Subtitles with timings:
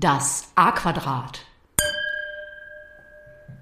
[0.00, 1.44] Das A-Quadrat.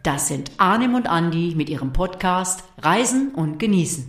[0.04, 4.08] Das sind Arnim und Andi mit ihrem Podcast Reisen und Genießen.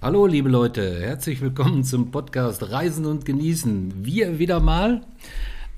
[0.00, 4.06] Hallo liebe Leute, herzlich willkommen zum Podcast Reisen und Genießen.
[4.06, 5.02] Wir wieder mal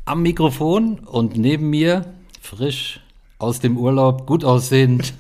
[0.05, 3.01] am Mikrofon und neben mir frisch
[3.39, 5.13] aus dem Urlaub, gut aussehend,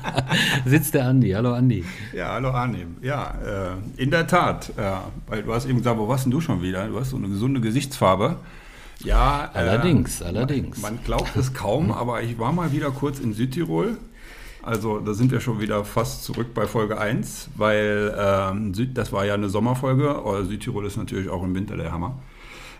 [0.64, 1.30] sitzt der Andi.
[1.30, 1.84] Hallo Andi.
[2.12, 2.96] Ja, hallo Arnim.
[3.02, 3.34] Ja,
[3.96, 4.70] äh, in der Tat.
[4.76, 4.92] Äh,
[5.28, 6.86] weil du hast eben gesagt, wo warst denn du schon wieder?
[6.88, 8.36] Du hast so eine gesunde Gesichtsfarbe.
[9.04, 10.80] Ja, äh, allerdings, allerdings.
[10.80, 13.96] Man, man glaubt es kaum, aber ich war mal wieder kurz in Südtirol
[14.62, 19.12] also da sind wir schon wieder fast zurück bei Folge 1, weil ähm, Süd, das
[19.12, 22.18] war ja eine Sommerfolge, aber Südtirol ist natürlich auch im Winter der Hammer.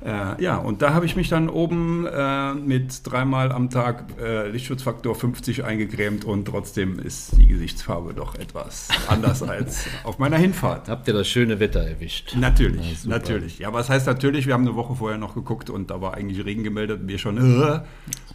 [0.04, 4.48] Äh, ja, und da habe ich mich dann oben äh, mit dreimal am Tag äh,
[4.48, 10.88] Lichtschutzfaktor 50 eingecremt und trotzdem ist die Gesichtsfarbe doch etwas anders als auf meiner Hinfahrt.
[10.88, 12.34] Habt ihr das schöne Wetter erwischt?
[12.36, 13.58] Natürlich, ja, natürlich.
[13.60, 16.44] Ja, was heißt natürlich, wir haben eine Woche vorher noch geguckt und da war eigentlich
[16.44, 17.80] Regen gemeldet und wir schon, äh,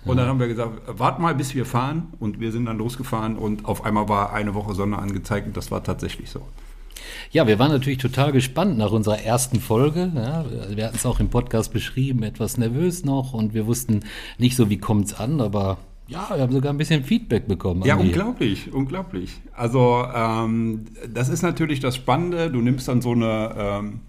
[0.06, 3.36] und dann haben wir gesagt, wart mal, bis wir fahren und wir sind dann losgefahren
[3.36, 6.48] und auf einmal war eine Woche Sonne angezeigt und das war tatsächlich so.
[7.32, 10.12] Ja, wir waren natürlich total gespannt nach unserer ersten Folge.
[10.16, 14.02] Ja, wir hatten es auch im Podcast beschrieben, etwas nervös noch und wir wussten
[14.38, 15.78] nicht so, wie kommt es an, aber
[16.08, 17.84] ja, wir haben sogar ein bisschen Feedback bekommen.
[17.84, 19.42] Ja, unglaublich, unglaublich.
[19.54, 22.50] Also ähm, das ist natürlich das Spannende.
[22.50, 24.00] Du nimmst dann so eine ähm,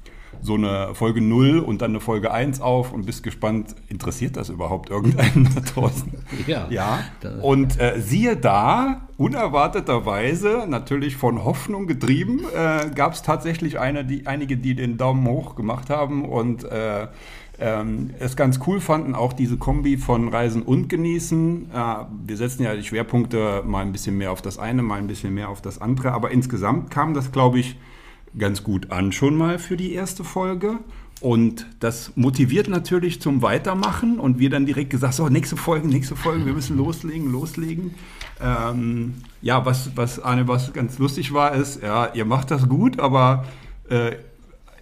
[0.41, 4.49] so eine Folge 0 und dann eine Folge 1 auf und bist gespannt, interessiert das
[4.49, 6.13] überhaupt irgendeinen da draußen?
[6.47, 6.67] Ja.
[6.71, 7.01] ja.
[7.43, 14.27] Und äh, siehe da, unerwarteterweise, natürlich von Hoffnung getrieben, äh, gab es tatsächlich eine, die,
[14.27, 17.09] einige, die den Daumen hoch gemacht haben und äh,
[17.61, 21.71] ähm, es ganz cool fanden, auch diese Kombi von Reisen und Genießen.
[21.73, 21.95] Äh,
[22.27, 25.35] wir setzen ja die Schwerpunkte mal ein bisschen mehr auf das eine, mal ein bisschen
[25.35, 27.77] mehr auf das andere, aber insgesamt kam das, glaube ich,
[28.37, 30.79] ganz gut an schon mal für die erste Folge.
[31.21, 36.15] Und das motiviert natürlich zum Weitermachen und wir dann direkt gesagt, so, nächste Folge, nächste
[36.15, 37.95] Folge, wir müssen loslegen, loslegen.
[38.41, 43.01] Ähm, ja, was, was, Arne, was ganz lustig war, ist, ja, ihr macht das gut,
[43.01, 43.47] aber
[43.89, 44.13] äh,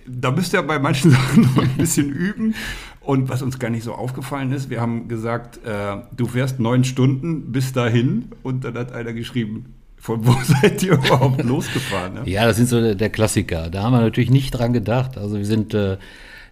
[0.07, 2.55] da müsst ihr bei manchen Sachen noch ein bisschen üben.
[3.01, 6.84] Und was uns gar nicht so aufgefallen ist, wir haben gesagt, äh, du fährst neun
[6.84, 9.75] Stunden bis dahin und dann hat einer geschrieben,
[10.06, 12.15] von wo seid ihr überhaupt losgefahren?
[12.15, 12.22] Ne?
[12.27, 13.69] Ja, das sind so der Klassiker.
[13.71, 15.19] Da haben wir natürlich nicht dran gedacht.
[15.19, 15.99] Also wir sind äh,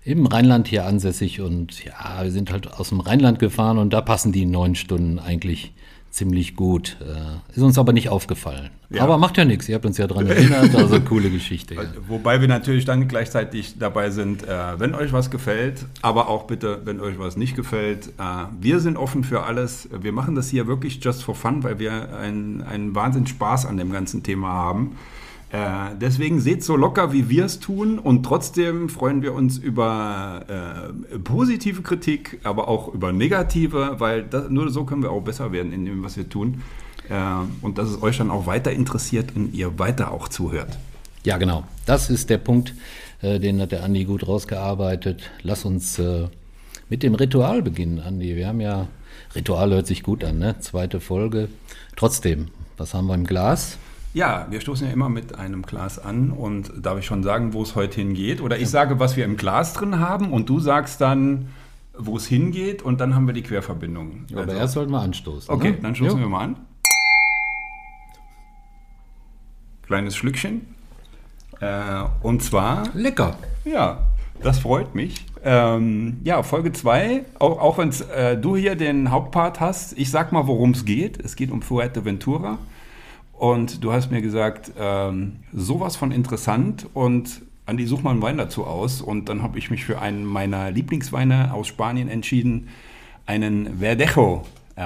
[0.02, 4.00] im Rheinland hier ansässig und ja, wir sind halt aus dem Rheinland gefahren und da
[4.00, 5.72] passen die neun Stunden eigentlich
[6.14, 6.96] ziemlich gut.
[7.00, 8.70] Äh, ist uns aber nicht aufgefallen.
[8.88, 9.02] Ja.
[9.02, 11.74] Aber macht ja nichts, ihr habt uns ja daran erinnert, also coole Geschichte.
[11.74, 11.82] Ja.
[12.06, 16.82] Wobei wir natürlich dann gleichzeitig dabei sind, äh, wenn euch was gefällt, aber auch bitte,
[16.84, 18.10] wenn euch was nicht gefällt.
[18.18, 19.88] Äh, wir sind offen für alles.
[19.90, 23.76] Wir machen das hier wirklich just for fun, weil wir einen, einen Wahnsinn Spaß an
[23.76, 24.96] dem ganzen Thema haben.
[25.54, 30.42] Äh, deswegen seht so locker, wie wir es tun und trotzdem freuen wir uns über
[30.48, 35.52] äh, positive Kritik, aber auch über negative, weil das, nur so können wir auch besser
[35.52, 36.62] werden in dem, was wir tun.
[37.08, 37.14] Äh,
[37.62, 40.76] und dass es euch dann auch weiter interessiert und ihr weiter auch zuhört.
[41.22, 41.62] Ja, genau.
[41.86, 42.74] Das ist der Punkt,
[43.22, 45.30] äh, den hat der Andi gut rausgearbeitet.
[45.42, 46.26] Lass uns äh,
[46.88, 48.34] mit dem Ritual beginnen, Andi.
[48.34, 48.88] Wir haben ja,
[49.36, 50.56] Ritual hört sich gut an, ne?
[50.58, 51.48] Zweite Folge.
[51.94, 53.78] Trotzdem, was haben wir im Glas?
[54.14, 57.62] Ja, wir stoßen ja immer mit einem Glas an und darf ich schon sagen, wo
[57.62, 58.40] es heute hingeht?
[58.40, 61.48] Oder ich sage, was wir im Glas drin haben und du sagst dann,
[61.98, 64.26] wo es hingeht und dann haben wir die Querverbindung.
[64.28, 65.52] Ja, also, aber erst sollten wir anstoßen.
[65.52, 65.78] Okay, ne?
[65.82, 66.24] dann stoßen jo.
[66.24, 66.56] wir mal an.
[69.82, 70.68] Kleines Schlückchen.
[71.58, 72.84] Äh, und zwar.
[72.94, 73.36] Lecker.
[73.64, 74.06] Ja,
[74.44, 75.26] das freut mich.
[75.42, 80.30] Ähm, ja, Folge 2, auch, auch wenn äh, du hier den Hauptpart hast, ich sag
[80.30, 81.20] mal, worum es geht.
[81.20, 82.58] Es geht um Fuerteventura.
[83.38, 88.36] Und du hast mir gesagt, ähm, sowas von interessant und Andi, such mal einen Wein
[88.36, 89.00] dazu aus.
[89.00, 92.68] Und dann habe ich mich für einen meiner Lieblingsweine aus Spanien entschieden,
[93.26, 94.42] einen Verdejo,
[94.76, 94.82] äh,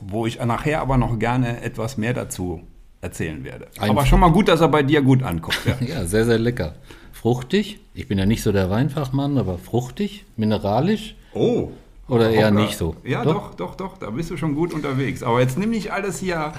[0.00, 2.62] wo ich nachher aber noch gerne etwas mehr dazu
[3.00, 3.66] erzählen werde.
[3.78, 5.58] Ein aber schon mal gut, dass er bei dir gut ankommt.
[5.64, 5.76] Ja.
[5.86, 6.74] ja, sehr, sehr lecker.
[7.12, 7.80] Fruchtig.
[7.94, 11.14] Ich bin ja nicht so der Weinfachmann, aber fruchtig, mineralisch.
[11.34, 11.70] Oh,
[12.08, 12.60] oder eher Hoppla.
[12.62, 12.96] nicht so?
[13.04, 13.50] Ja, doch?
[13.50, 15.22] doch, doch, doch, da bist du schon gut unterwegs.
[15.22, 16.52] Aber jetzt nimm nicht alles hier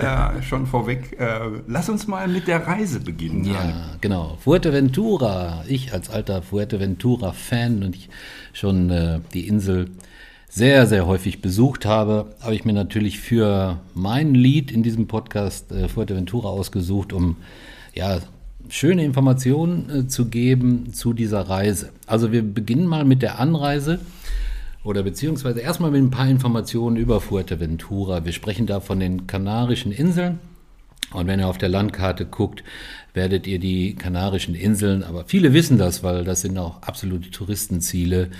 [0.00, 1.18] äh, schon vorweg.
[1.18, 3.44] Äh, lass uns mal mit der Reise beginnen.
[3.44, 4.36] Ja, genau.
[4.40, 5.64] Fuerteventura.
[5.66, 8.08] Ich als alter Fuerteventura-Fan und ich
[8.52, 9.90] schon äh, die Insel
[10.50, 15.70] sehr, sehr häufig besucht habe, habe ich mir natürlich für mein Lied in diesem Podcast
[15.70, 17.36] äh, Fuerteventura ausgesucht, um
[17.94, 18.18] ja,
[18.68, 21.90] schöne Informationen äh, zu geben zu dieser Reise.
[22.06, 24.00] Also wir beginnen mal mit der Anreise.
[24.82, 28.24] Oder beziehungsweise erstmal mit ein paar Informationen über Fuerteventura.
[28.24, 30.38] Wir sprechen da von den Kanarischen Inseln.
[31.12, 32.62] Und wenn ihr auf der Landkarte guckt,
[33.14, 38.30] werdet ihr die Kanarischen Inseln, aber viele wissen das, weil das sind auch absolute Touristenziele.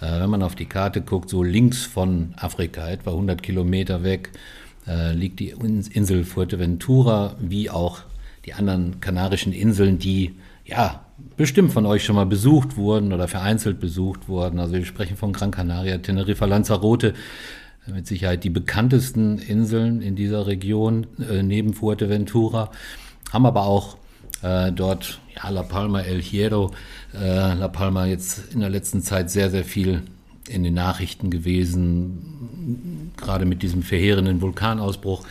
[0.00, 4.30] Äh, wenn man auf die Karte guckt, so links von Afrika, etwa 100 Kilometer weg,
[4.86, 8.00] äh, liegt die Insel Fuerteventura, wie auch
[8.44, 10.34] die anderen Kanarischen Inseln, die
[10.66, 11.04] ja
[11.38, 14.58] bestimmt von euch schon mal besucht wurden oder vereinzelt besucht wurden.
[14.58, 17.14] Also wir sprechen von Gran Canaria, Teneriffa, Lanzarote,
[17.86, 22.70] mit Sicherheit die bekanntesten Inseln in dieser Region äh, neben Fuerteventura,
[23.32, 23.96] haben aber auch
[24.42, 26.72] äh, dort ja, La Palma, El Hierro,
[27.14, 30.02] äh, La Palma jetzt in der letzten Zeit sehr, sehr viel
[30.48, 35.24] in den Nachrichten gewesen, gerade mit diesem verheerenden Vulkanausbruch.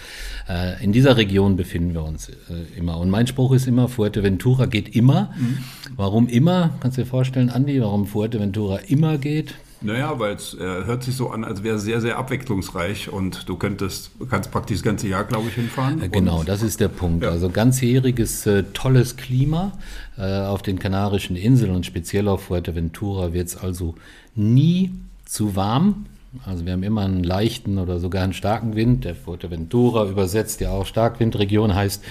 [0.48, 2.34] Äh, in dieser Region befinden wir uns äh,
[2.78, 2.98] immer.
[2.98, 5.34] Und mein Spruch ist immer, Fuerteventura geht immer.
[5.38, 5.58] Mhm.
[5.98, 6.76] Warum immer?
[6.80, 9.56] Kannst du dir vorstellen, Andi, warum Fuerteventura immer geht?
[9.82, 13.48] Naja, weil es äh, hört sich so an, als wäre es sehr, sehr abwechslungsreich und
[13.48, 16.02] du könntest, kannst praktisch das ganze Jahr, glaube ich, hinfahren.
[16.02, 17.24] Äh, genau, das ist der Punkt.
[17.24, 17.30] Ja.
[17.32, 19.74] Also ganzjähriges, äh, tolles Klima
[20.18, 23.96] äh, auf den Kanarischen Inseln und speziell auf Fuerteventura wird es also
[24.36, 24.92] nie
[25.26, 26.06] zu warm.
[26.46, 29.06] Also wir haben immer einen leichten oder sogar einen starken Wind.
[29.06, 32.04] Der Fuerteventura übersetzt ja auch Starkwindregion heißt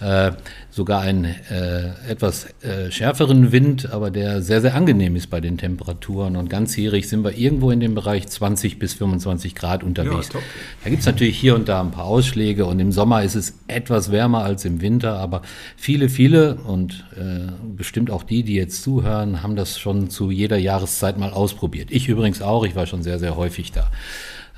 [0.00, 0.32] äh,
[0.70, 5.58] sogar einen äh, etwas äh, schärferen Wind, aber der sehr, sehr angenehm ist bei den
[5.58, 6.36] Temperaturen.
[6.36, 10.30] Und ganzjährig sind wir irgendwo in dem Bereich 20 bis 25 Grad unterwegs.
[10.32, 10.40] Ja,
[10.84, 13.54] da gibt es natürlich hier und da ein paar Ausschläge und im Sommer ist es
[13.66, 15.42] etwas wärmer als im Winter, aber
[15.76, 20.58] viele, viele und äh, bestimmt auch die, die jetzt zuhören, haben das schon zu jeder
[20.58, 21.90] Jahreszeit mal ausprobiert.
[21.90, 23.90] Ich übrigens auch, ich war schon sehr, sehr häufig da.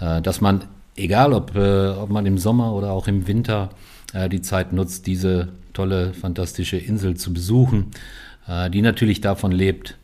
[0.01, 0.65] Äh, dass man,
[0.97, 3.71] egal ob, äh, ob man im Sommer oder auch im Winter
[4.13, 7.93] äh, die Zeit nutzt, diese tolle, fantastische Insel zu besuchen,
[8.73, 9.97] die natürlich davon lebt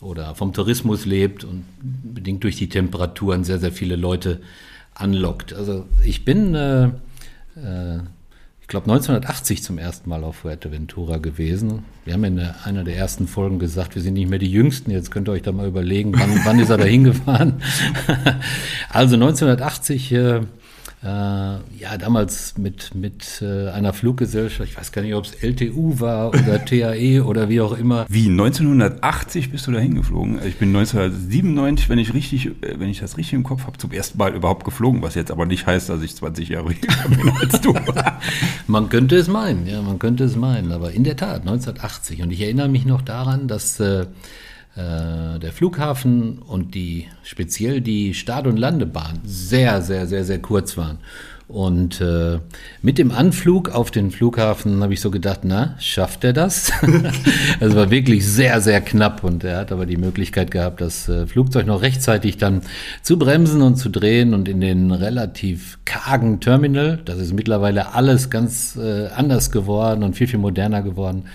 [0.00, 4.40] oder vom Tourismus lebt und bedingt durch die Temperaturen sehr, sehr viele Leute
[4.94, 5.52] anlockt.
[5.52, 6.54] Also ich bin,
[8.66, 11.84] ich glaube, 1980 zum ersten Mal auf Fuerteventura gewesen.
[12.04, 14.90] Wir haben in einer der ersten Folgen gesagt, wir sind nicht mehr die Jüngsten.
[14.90, 17.62] Jetzt könnt ihr euch da mal überlegen, wann, wann ist er da hingefahren.
[18.88, 20.40] also 1980 äh, äh,
[21.06, 26.28] ja, damals mit, mit äh, einer Fluggesellschaft, ich weiß gar nicht, ob es LTU war
[26.28, 28.06] oder TAE oder wie auch immer.
[28.08, 30.38] Wie, 1980 bist du da hingeflogen?
[30.46, 33.92] Ich bin 1997, wenn ich, richtig, äh, wenn ich das richtig im Kopf habe, zum
[33.92, 37.30] ersten Mal überhaupt geflogen, was jetzt aber nicht heißt, dass ich 20 Jahre jünger bin
[37.40, 37.74] als du.
[38.66, 42.22] man könnte es meinen, ja, man könnte es meinen, aber in der Tat, 1980.
[42.22, 44.06] Und ich erinnere mich noch daran, dass äh, äh,
[44.76, 50.98] der Flughafen und die speziell die Start- und Landebahn sehr, sehr, sehr, sehr kurz waren.
[51.48, 52.40] Und äh,
[52.82, 56.72] mit dem Anflug auf den Flughafen habe ich so gedacht, na, schafft er das?
[57.60, 61.24] Es war wirklich sehr, sehr knapp und er hat aber die Möglichkeit gehabt, das äh,
[61.28, 62.62] Flugzeug noch rechtzeitig dann
[63.02, 68.28] zu bremsen und zu drehen und in den relativ kargen Terminal, das ist mittlerweile alles
[68.28, 71.26] ganz äh, anders geworden und viel, viel moderner geworden,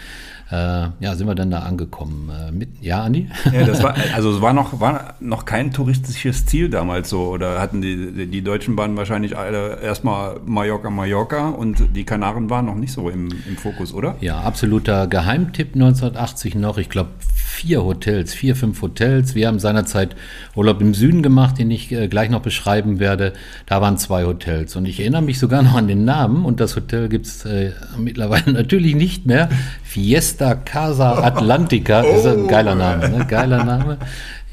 [0.52, 2.30] äh, ja, sind wir dann da angekommen.
[2.30, 3.30] Äh, mit, ja, Andi?
[3.54, 7.30] Ja, das war, also es war noch, war noch kein touristisches Ziel damals so.
[7.30, 12.66] Oder hatten die, die Deutschen Bahnen wahrscheinlich alle erstmal Mallorca, Mallorca und die Kanaren waren
[12.66, 14.16] noch nicht so im, im Fokus, oder?
[14.20, 16.78] Ja, absoluter Geheimtipp 1980 noch.
[16.78, 19.36] Ich glaube, vier Hotels, vier, fünf Hotels.
[19.36, 20.16] Wir haben seinerzeit
[20.56, 23.34] Urlaub im Süden gemacht, den ich äh, gleich noch beschreiben werde.
[23.68, 24.76] Da waren zwei Hotels.
[24.76, 26.44] Und ich erinnere mich sogar noch an den Namen.
[26.44, 29.50] Und das Hotel gibt es äh, mittlerweile natürlich nicht mehr.
[29.84, 32.02] Fiesta Casa Atlantica.
[32.02, 33.26] Das ist ein geiler Name, ne?
[33.28, 33.98] Geiler Name.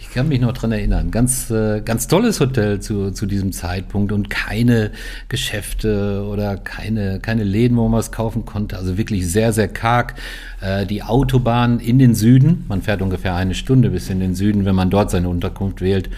[0.00, 1.10] Ich kann mich noch dran erinnern.
[1.10, 4.90] Ganz, äh, ganz tolles Hotel zu, zu diesem Zeitpunkt und keine
[5.28, 8.78] Geschäfte oder keine, keine Läden, wo man was kaufen konnte.
[8.78, 10.14] Also wirklich sehr, sehr karg.
[10.62, 14.64] Äh, die Autobahn in den Süden, man fährt ungefähr eine Stunde bis in den Süden,
[14.64, 16.08] wenn man dort seine Unterkunft wählt.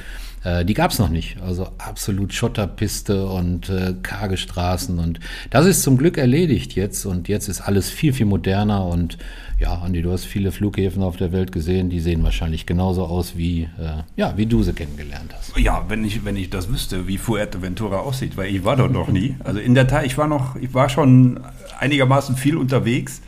[0.45, 1.41] Äh, die gab es noch nicht.
[1.43, 4.99] Also absolut Schotterpiste und äh, karge Straßen.
[4.99, 7.05] Und das ist zum Glück erledigt jetzt.
[7.07, 8.87] Und jetzt ist alles viel, viel moderner.
[8.87, 9.19] Und
[9.61, 11.91] ja, Andi, du hast viele Flughäfen auf der Welt gesehen.
[11.91, 15.57] Die sehen wahrscheinlich genauso aus, wie, äh, ja, wie du sie kennengelernt hast.
[15.59, 19.09] Ja, wenn ich, wenn ich das wüsste, wie Fuerteventura aussieht, weil ich war dort noch
[19.09, 19.37] nie.
[19.45, 21.41] Also in der Tat, ich war noch, ich war schon
[21.79, 23.21] einigermaßen viel unterwegs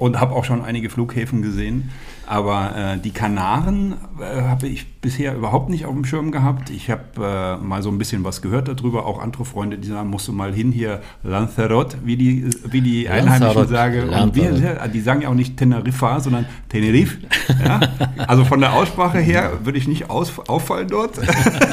[0.00, 1.90] und habe auch schon einige Flughäfen gesehen.
[2.26, 6.70] Aber äh, die Kanaren äh, habe ich bisher überhaupt nicht auf dem Schirm gehabt.
[6.70, 7.02] Ich habe
[7.60, 9.04] äh, mal so ein bisschen was gehört darüber.
[9.04, 13.10] Auch andere Freunde, die sagen, musst du mal hin hier Lanzarote, wie die, wie die
[13.10, 14.08] Einheimischen sagen.
[14.08, 17.18] Und wir, die sagen ja auch nicht Teneriffa, sondern Tenerife.
[17.62, 17.80] Ja?
[18.26, 21.18] Also von der Aussprache her würde ich nicht aus, auffallen dort.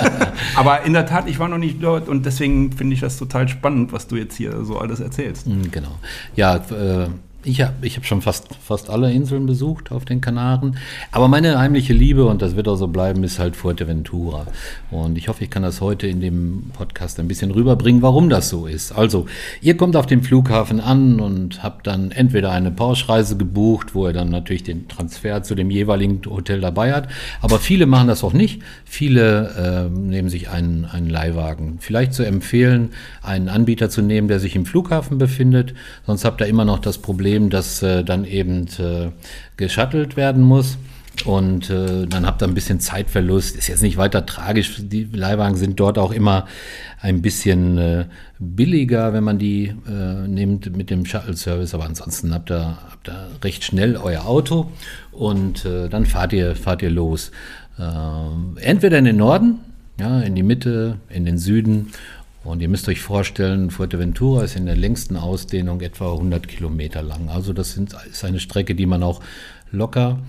[0.55, 3.47] Aber in der Tat, ich war noch nicht dort und deswegen finde ich das total
[3.47, 5.47] spannend, was du jetzt hier so alles erzählst.
[5.71, 5.95] Genau.
[6.35, 7.07] Ja, äh,
[7.47, 10.77] Ich habe ich hab schon fast, fast alle Inseln besucht auf den Kanaren.
[11.13, 14.47] Aber meine heimliche Liebe, und das wird auch so bleiben, ist halt Fuerteventura.
[14.91, 18.49] Und ich hoffe, ich kann das heute in dem Podcast ein bisschen rüberbringen, warum das
[18.49, 18.91] so ist.
[18.91, 19.27] Also,
[19.61, 24.13] ihr kommt auf dem Flughafen an und habt dann entweder eine Pauschreise gebucht, wo ihr
[24.13, 27.07] dann natürlich den Transfer zu dem jeweiligen Hotel dabei hat.
[27.41, 28.61] Aber viele machen das auch nicht.
[28.83, 31.77] Viele äh, nehmen sich einen, einen Leihwagen.
[31.79, 32.89] Vielleicht zu empfehlen,
[33.21, 35.73] einen Anbieter zu nehmen, der sich im Flughafen befindet.
[36.05, 39.11] Sonst habt ihr immer noch das Problem, Problem, dass äh, dann eben äh,
[39.57, 40.77] geschattelt werden muss.
[41.25, 43.55] Und äh, dann habt ihr ein bisschen Zeitverlust.
[43.55, 44.75] Ist jetzt nicht weiter tragisch.
[44.79, 46.45] Die Leihwagen sind dort auch immer
[47.01, 48.05] ein bisschen äh,
[48.37, 51.73] billiger, wenn man die äh, nimmt mit dem Shuttle-Service.
[51.73, 54.71] Aber ansonsten habt ihr, habt ihr recht schnell euer Auto
[55.11, 57.31] und äh, dann fahrt ihr, fahrt ihr los.
[57.79, 59.59] Äh, entweder in den Norden,
[59.99, 61.91] ja, in die Mitte, in den Süden
[62.47, 67.27] und ihr müsst euch vorstellen, Fuerteventura ist in der längsten Ausdehnung etwa 100 Kilometer lang.
[67.27, 69.21] Also das sind, ist eine Strecke, die man auch
[69.71, 70.19] locker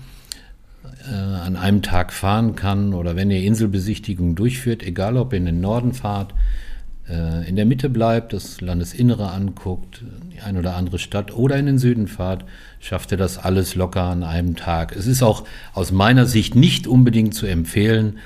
[1.09, 2.93] äh, an einem Tag fahren kann.
[2.93, 6.33] Oder wenn ihr Inselbesichtigungen durchführt, egal ob ihr in den Norden fahrt,
[7.07, 11.67] äh, in der Mitte bleibt, das Landesinnere anguckt, die ein oder andere Stadt oder in
[11.67, 12.43] den Süden fahrt,
[12.81, 14.93] schafft ihr das alles locker an einem Tag.
[14.93, 18.19] Es ist auch aus meiner Sicht nicht unbedingt zu empfehlen,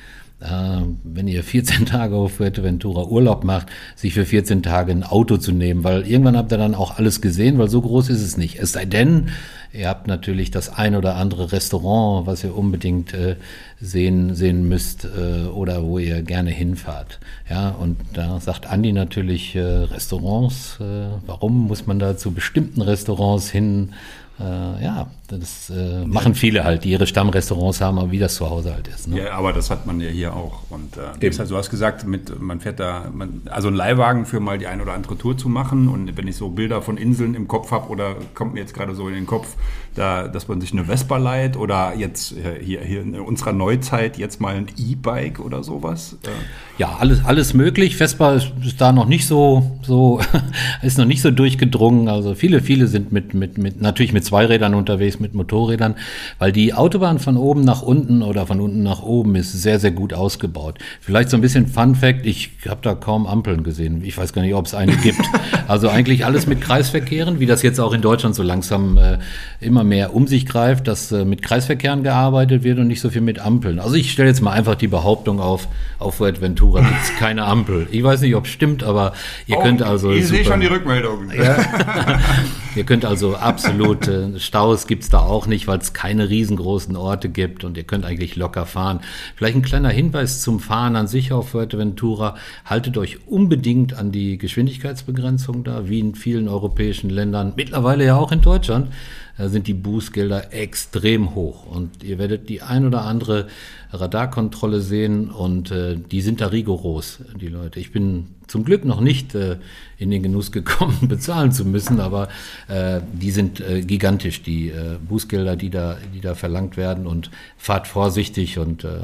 [1.03, 5.51] wenn ihr 14 Tage auf Fuerteventura Urlaub macht, sich für 14 Tage ein Auto zu
[5.51, 8.59] nehmen, weil irgendwann habt ihr dann auch alles gesehen, weil so groß ist es nicht.
[8.59, 9.29] Es sei denn,
[9.71, 13.37] ihr habt natürlich das ein oder andere Restaurant, was ihr unbedingt äh,
[13.79, 17.19] sehen, sehen müsst äh, oder wo ihr gerne hinfahrt.
[17.49, 20.77] Ja, und da sagt Andi natürlich äh, Restaurants.
[20.79, 23.93] Äh, warum muss man da zu bestimmten Restaurants hin?
[24.39, 28.49] Äh, ja, das äh, machen viele halt, die ihre Stammrestaurants haben, aber wie das zu
[28.49, 29.07] Hause halt ist.
[29.07, 29.23] Ne?
[29.23, 30.63] Ja, aber das hat man ja hier auch.
[30.71, 34.39] Und äh, halt, du hast gesagt, mit, man fährt da, man, also ein Leihwagen für
[34.39, 35.87] mal die eine oder andere Tour zu machen.
[35.87, 38.95] Und wenn ich so Bilder von Inseln im Kopf habe oder kommt mir jetzt gerade
[38.95, 39.55] so in den Kopf,
[39.95, 44.17] da, dass man sich eine Vespa leiht oder jetzt äh, hier, hier in unserer Neuzeit
[44.17, 46.17] jetzt mal ein E-Bike oder sowas.
[46.23, 46.29] Äh.
[46.77, 47.95] Ja, alles, alles möglich.
[47.95, 50.19] Vespa ist, ist da noch nicht so, so
[50.81, 52.07] ist noch nicht so durchgedrungen.
[52.07, 55.95] Also viele, viele sind mit, mit, mit natürlich mit Zweirädern unterwegs, mit Motorrädern,
[56.39, 59.91] weil die Autobahn von oben nach unten oder von unten nach oben ist sehr, sehr
[59.91, 60.79] gut ausgebaut.
[61.01, 64.03] Vielleicht so ein bisschen Fun Fact, ich habe da kaum Ampeln gesehen.
[64.03, 65.19] Ich weiß gar nicht, ob es eine gibt.
[65.65, 69.19] Also eigentlich alles mit Kreisverkehren, wie das jetzt auch in Deutschland so langsam äh,
[69.61, 73.09] immer immer mehr um sich greift, dass äh, mit Kreisverkehren gearbeitet wird und nicht so
[73.09, 73.79] viel mit Ampeln.
[73.79, 75.67] Also ich stelle jetzt mal einfach die Behauptung auf,
[75.99, 77.87] auf Fuerteventura gibt es keine Ampel.
[77.91, 79.13] Ich weiß nicht, ob es stimmt, aber
[79.45, 80.11] ihr oh, könnt also...
[80.11, 81.31] Ich sehe schon die Rückmeldung.
[81.43, 81.57] Ja,
[82.75, 86.95] ihr könnt also absolut, äh, Staus gibt es da auch nicht, weil es keine riesengroßen
[86.95, 88.99] Orte gibt und ihr könnt eigentlich locker fahren.
[89.35, 92.35] Vielleicht ein kleiner Hinweis zum Fahren an sich auf Fuerteventura.
[92.65, 98.31] Haltet euch unbedingt an die Geschwindigkeitsbegrenzung da, wie in vielen europäischen Ländern, mittlerweile ja auch
[98.31, 98.89] in Deutschland
[99.37, 101.65] sind die Bußgelder extrem hoch.
[101.65, 103.47] Und ihr werdet die ein oder andere
[103.91, 107.79] Radarkontrolle sehen und äh, die sind da rigoros, die Leute.
[107.79, 109.57] Ich bin zum Glück noch nicht äh,
[109.97, 112.27] in den Genuss gekommen, bezahlen zu müssen, aber
[112.67, 117.29] äh, die sind äh, gigantisch, die äh, Bußgelder, die da, die da verlangt werden und
[117.57, 118.99] fahrt vorsichtig und äh,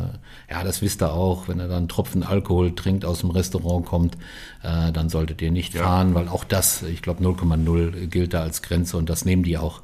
[0.50, 3.86] ja, das wisst ihr auch, wenn ihr dann einen Tropfen Alkohol trinkt, aus dem Restaurant
[3.86, 4.15] kommt,
[4.63, 5.83] äh, dann solltet ihr nicht ja.
[5.83, 9.57] fahren, weil auch das, ich glaube 0,0 gilt da als Grenze und das nehmen die
[9.57, 9.81] auch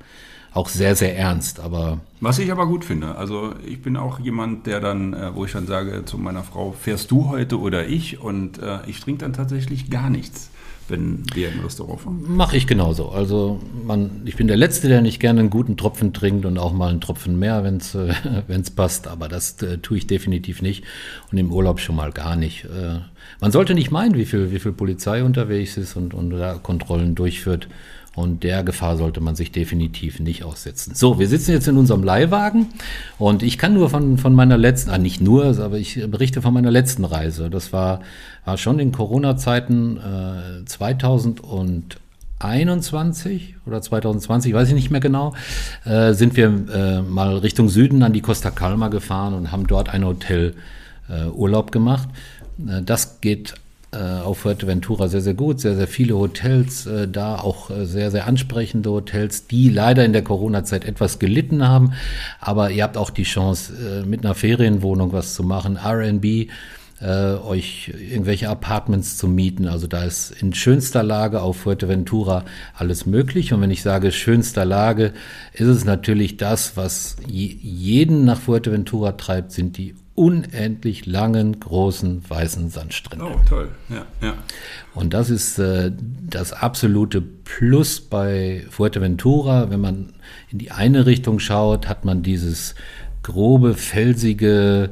[0.56, 1.60] auch sehr, sehr ernst.
[1.60, 5.46] Aber Was ich aber gut finde, also ich bin auch jemand, der dann, äh, wo
[5.46, 8.22] ich dann sage zu meiner Frau, fährst du heute oder ich?
[8.22, 10.50] Und äh, ich trinke dann tatsächlich gar nichts
[10.88, 12.24] wenn wir im Restaurant fahren.
[12.28, 13.10] Mache ich genauso.
[13.10, 16.74] Also man, ich bin der Letzte, der nicht gerne einen guten Tropfen trinkt und auch
[16.74, 18.14] mal einen Tropfen mehr, wenn es äh,
[18.76, 19.08] passt.
[19.08, 20.84] Aber das äh, tue ich definitiv nicht
[21.32, 22.66] und im Urlaub schon mal gar nicht.
[22.66, 23.00] Äh,
[23.40, 27.16] man sollte nicht meinen, wie viel, wie viel Polizei unterwegs ist und, und da Kontrollen
[27.16, 27.68] durchführt.
[28.16, 30.96] Und der Gefahr sollte man sich definitiv nicht aussetzen.
[30.96, 32.68] So, wir sitzen jetzt in unserem Leihwagen
[33.18, 36.54] und ich kann nur von, von meiner letzten, ah, nicht nur, aber ich berichte von
[36.54, 37.50] meiner letzten Reise.
[37.50, 38.00] Das war,
[38.46, 45.34] war schon in Corona-Zeiten äh, 2021 oder 2020, weiß ich nicht mehr genau,
[45.84, 49.90] äh, sind wir äh, mal Richtung Süden an die Costa Calma gefahren und haben dort
[49.90, 50.54] ein Hotel
[51.10, 52.08] äh, Urlaub gemacht.
[52.66, 53.56] Äh, das geht
[53.98, 55.60] auf Fuerteventura sehr, sehr gut.
[55.60, 60.14] Sehr, sehr viele Hotels äh, da, auch äh, sehr, sehr ansprechende Hotels, die leider in
[60.14, 61.94] der Corona-Zeit etwas gelitten haben.
[62.40, 63.74] Aber ihr habt auch die Chance,
[64.04, 66.50] äh, mit einer Ferienwohnung was zu machen, RB.
[67.02, 69.68] Äh, euch irgendwelche Apartments zu mieten.
[69.68, 73.52] Also da ist in schönster Lage auf Fuerteventura alles möglich.
[73.52, 75.12] Und wenn ich sage schönster Lage,
[75.52, 82.70] ist es natürlich das, was jeden nach Fuerteventura treibt, sind die unendlich langen, großen, weißen
[82.70, 83.28] Sandstränden.
[83.28, 83.72] Oh, toll.
[83.90, 84.34] Ja, ja.
[84.94, 85.92] Und das ist äh,
[86.30, 89.70] das absolute Plus bei Fuerteventura.
[89.70, 90.14] Wenn man
[90.50, 92.76] in die eine Richtung schaut, hat man dieses
[93.24, 94.92] grobe, felsige,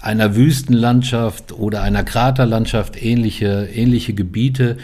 [0.00, 4.78] einer Wüstenlandschaft oder einer Kraterlandschaft ähnliche, ähnliche Gebiete.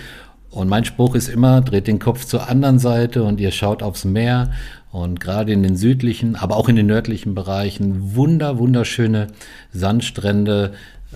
[0.51, 4.05] Und mein Spruch ist immer, dreht den Kopf zur anderen Seite und ihr schaut aufs
[4.05, 4.51] Meer.
[4.93, 9.29] Und gerade in den südlichen, aber auch in den nördlichen Bereichen wunder, wunderschöne
[9.73, 10.73] Sandstrände,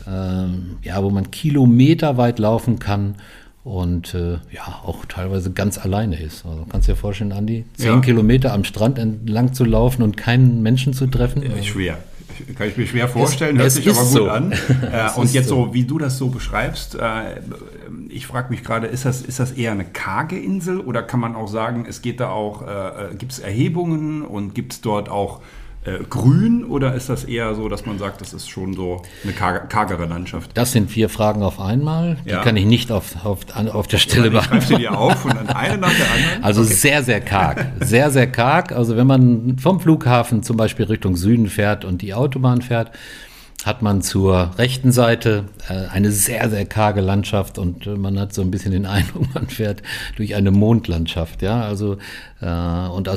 [0.08, 3.16] ähm, ja, wo man kilometerweit laufen kann
[3.64, 6.44] und äh, ja, auch teilweise ganz alleine ist.
[6.44, 8.00] Also kannst du dir vorstellen, Andi, zehn ja.
[8.00, 11.42] Kilometer am Strand entlang zu laufen und keinen Menschen zu treffen?
[11.42, 11.98] Ja, schwer.
[12.56, 14.28] Kann ich mir schwer vorstellen, es, hört sich aber gut so.
[14.28, 14.52] an.
[14.92, 17.40] äh, und jetzt so, wie du das so beschreibst, äh,
[18.08, 21.34] ich frage mich gerade, ist das, ist das eher eine karge Insel oder kann man
[21.34, 25.08] auch sagen, es geht da auch, äh, äh gibt es Erhebungen und gibt es dort
[25.08, 25.40] auch
[25.84, 29.32] äh, grün oder ist das eher so, dass man sagt, das ist schon so eine
[29.32, 30.50] karge, kargere Landschaft?
[30.54, 32.16] Das sind vier Fragen auf einmal.
[32.24, 32.42] Die ja.
[32.42, 34.62] kann ich nicht auf, auf, auf der Stelle beantworten.
[34.62, 36.44] Ich sie dir auf und dann eine nach der anderen?
[36.44, 36.72] Also okay.
[36.72, 37.66] sehr, sehr karg.
[37.80, 38.72] Sehr, sehr karg.
[38.72, 42.90] Also wenn man vom Flughafen zum Beispiel Richtung Süden fährt und die Autobahn fährt,
[43.64, 48.34] hat man zur rechten Seite äh, eine sehr, sehr karge Landschaft und äh, man hat
[48.34, 49.82] so ein bisschen den Eindruck, man fährt
[50.16, 51.40] durch eine Mondlandschaft.
[51.40, 51.96] Ja, also
[52.40, 53.08] äh, und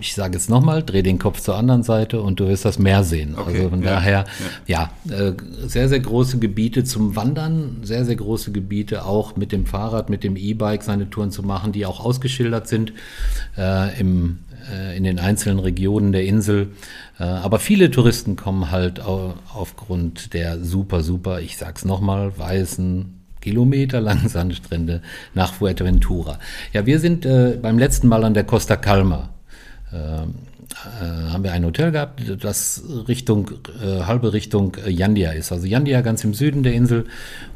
[0.00, 3.04] ich sage jetzt nochmal, dreh den Kopf zur anderen Seite und du wirst das Meer
[3.04, 3.34] sehen.
[3.36, 4.24] Okay, also von ja, daher,
[4.66, 5.32] ja, ja äh,
[5.66, 10.24] sehr, sehr große Gebiete zum Wandern, sehr, sehr große Gebiete auch mit dem Fahrrad, mit
[10.24, 12.92] dem E-Bike seine Touren zu machen, die auch ausgeschildert sind
[13.56, 14.45] äh, im äh,
[14.96, 16.72] in den einzelnen Regionen der Insel.
[17.18, 24.28] Äh, aber viele Touristen kommen halt aufgrund der super, super, ich sag's nochmal, weißen, kilometerlangen
[24.28, 25.02] Sandstrände
[25.34, 26.38] nach Fuerteventura.
[26.72, 29.30] Ja, wir sind äh, beim letzten Mal an der Costa Calma.
[30.84, 33.50] Äh, haben wir ein Hotel gehabt, das Richtung,
[33.82, 35.50] äh, halbe Richtung Yandia ist.
[35.50, 37.06] Also Yandia ganz im Süden der Insel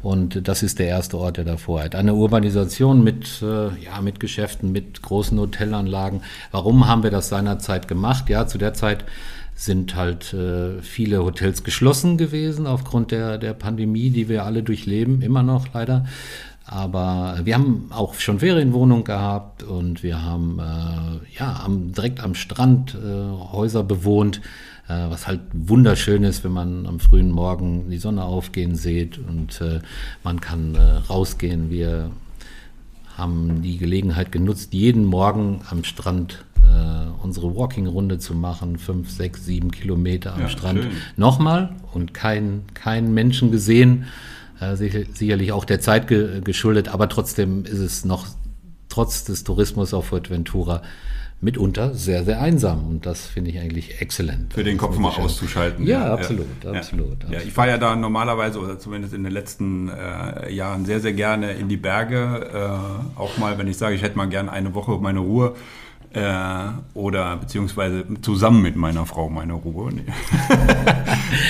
[0.01, 1.95] und das ist der erste Ort, der davor hat.
[1.95, 6.21] Eine Urbanisation mit, äh, ja, mit Geschäften, mit großen Hotelanlagen.
[6.51, 8.29] Warum haben wir das seinerzeit gemacht?
[8.29, 9.05] Ja, zu der Zeit
[9.55, 15.21] sind halt äh, viele Hotels geschlossen gewesen aufgrund der, der Pandemie, die wir alle durchleben,
[15.21, 16.05] immer noch leider.
[16.65, 22.35] Aber wir haben auch schon Ferienwohnungen gehabt und wir haben äh, ja am, direkt am
[22.35, 24.41] Strand äh, Häuser bewohnt,
[24.87, 29.59] äh, was halt wunderschön ist, wenn man am frühen Morgen die Sonne aufgehen sieht und
[29.59, 29.79] äh,
[30.23, 31.71] man kann äh, rausgehen.
[31.71, 32.11] Wir
[33.17, 39.45] haben die Gelegenheit genutzt, jeden Morgen am Strand äh, unsere Walking-Runde zu machen, fünf, sechs,
[39.45, 40.83] sieben Kilometer am ja, Strand.
[40.83, 40.91] Schön.
[41.17, 44.05] Nochmal und keinen kein Menschen gesehen
[44.61, 48.27] äh, sicherlich auch der Zeit ge geschuldet, aber trotzdem ist es noch
[48.89, 50.81] trotz des Tourismus auf Fuerteventura
[51.41, 52.87] mitunter sehr, sehr einsam.
[52.87, 54.53] Und das finde ich eigentlich exzellent.
[54.53, 55.87] Für den Kopf mal auszuschalten.
[55.87, 56.71] Ja, ja absolut, ja.
[56.71, 57.17] absolut.
[57.29, 61.13] Ja, ich fahre ja da normalerweise, oder zumindest in den letzten äh, Jahren, sehr, sehr
[61.13, 62.51] gerne in die Berge.
[62.53, 65.55] Äh, auch mal, wenn ich sage, ich hätte mal gerne eine Woche meine Ruhe
[66.13, 69.91] äh, oder beziehungsweise zusammen mit meiner Frau meine Ruhe.
[69.91, 70.03] Nee.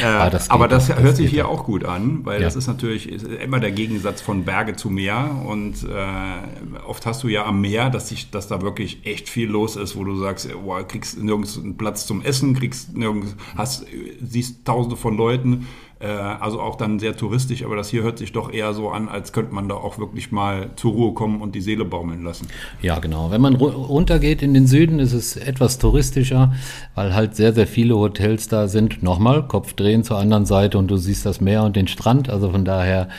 [0.01, 2.45] äh, ah, das aber das, das hört sich hier auch gut an, weil ja.
[2.45, 3.11] das ist natürlich
[3.41, 7.89] immer der Gegensatz von Berge zu Meer und äh, oft hast du ja am Meer,
[7.89, 11.57] dass, sich, dass da wirklich echt viel los ist, wo du sagst, wow, kriegst nirgends
[11.57, 13.85] einen Platz zum Essen, kriegst nirgends, hast,
[14.21, 15.67] siehst tausende von Leuten,
[16.01, 19.09] äh, also auch dann sehr touristisch, aber das hier hört sich doch eher so an,
[19.09, 22.47] als könnte man da auch wirklich mal zur Ruhe kommen und die Seele baumeln lassen.
[22.81, 23.31] Ja, genau.
[23.31, 26.53] Wenn man runtergeht in den Süden, ist es etwas touristischer,
[26.95, 29.03] weil halt sehr, sehr viele Hotels da sind.
[29.03, 32.29] Nochmal, Kopf drehen zur anderen Seite und du siehst das Meer und den Strand.
[32.29, 33.09] Also von daher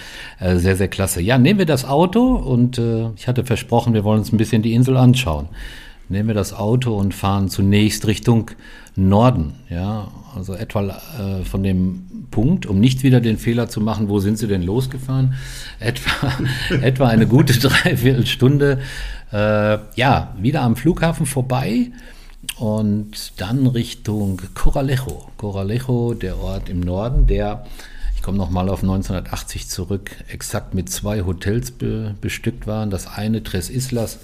[0.41, 1.21] äh, sehr, sehr klasse.
[1.21, 4.63] Ja, nehmen wir das Auto und äh, ich hatte versprochen, wir wollen uns ein bisschen
[4.63, 5.49] die Insel anschauen.
[6.09, 8.51] Nehmen wir das Auto und fahren zunächst Richtung
[8.97, 14.09] Norden, ja, also etwa äh, von dem Punkt, um nicht wieder den Fehler zu machen,
[14.09, 15.35] wo sind Sie denn losgefahren?
[15.81, 16.33] Etwa,
[16.81, 18.81] etwa eine gute Dreiviertelstunde,
[19.33, 21.91] äh, ja, wieder am Flughafen vorbei
[22.59, 25.31] und dann Richtung Coralejo.
[25.37, 27.65] Coralejo, der Ort im Norden, der,
[28.17, 32.91] ich komme nochmal auf 1980 zurück, exakt mit zwei Hotels be bestückt waren.
[32.91, 34.21] Das eine Tres Islas,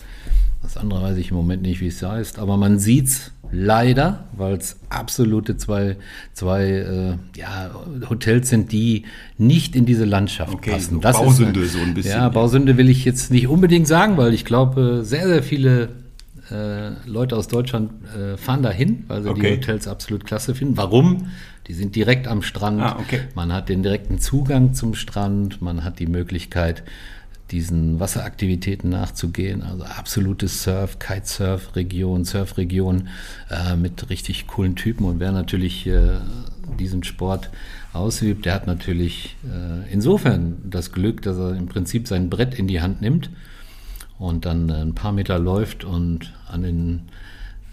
[0.63, 4.25] das andere weiß ich im Moment nicht, wie es heißt, aber man sieht es leider,
[4.37, 5.97] weil es absolute zwei,
[6.33, 7.71] zwei äh, ja,
[8.09, 9.05] Hotels sind, die
[9.37, 10.95] nicht in diese Landschaft okay, passen.
[10.97, 12.13] So das Bausünde ist, so ein bisschen.
[12.13, 15.91] Ja, Bausünde will ich jetzt nicht unbedingt sagen, weil ich glaube, sehr, sehr viele
[16.51, 19.41] äh, Leute aus Deutschland äh, fahren dahin, weil sie okay.
[19.41, 20.77] die Hotels absolut klasse finden.
[20.77, 21.31] Warum?
[21.67, 22.81] Die sind direkt am Strand.
[22.81, 23.21] Ah, okay.
[23.35, 26.83] Man hat den direkten Zugang zum Strand, man hat die Möglichkeit,
[27.51, 29.63] diesen Wasseraktivitäten nachzugehen.
[29.63, 33.09] Also absolute Surf, Kitesurf-Region, Surf-Region
[33.51, 35.05] äh, mit richtig coolen Typen.
[35.07, 36.19] Und wer natürlich äh,
[36.79, 37.51] diesen Sport
[37.93, 42.69] ausübt, der hat natürlich äh, insofern das Glück, dass er im Prinzip sein Brett in
[42.69, 43.31] die Hand nimmt
[44.19, 47.03] und dann ein paar Meter läuft und an den,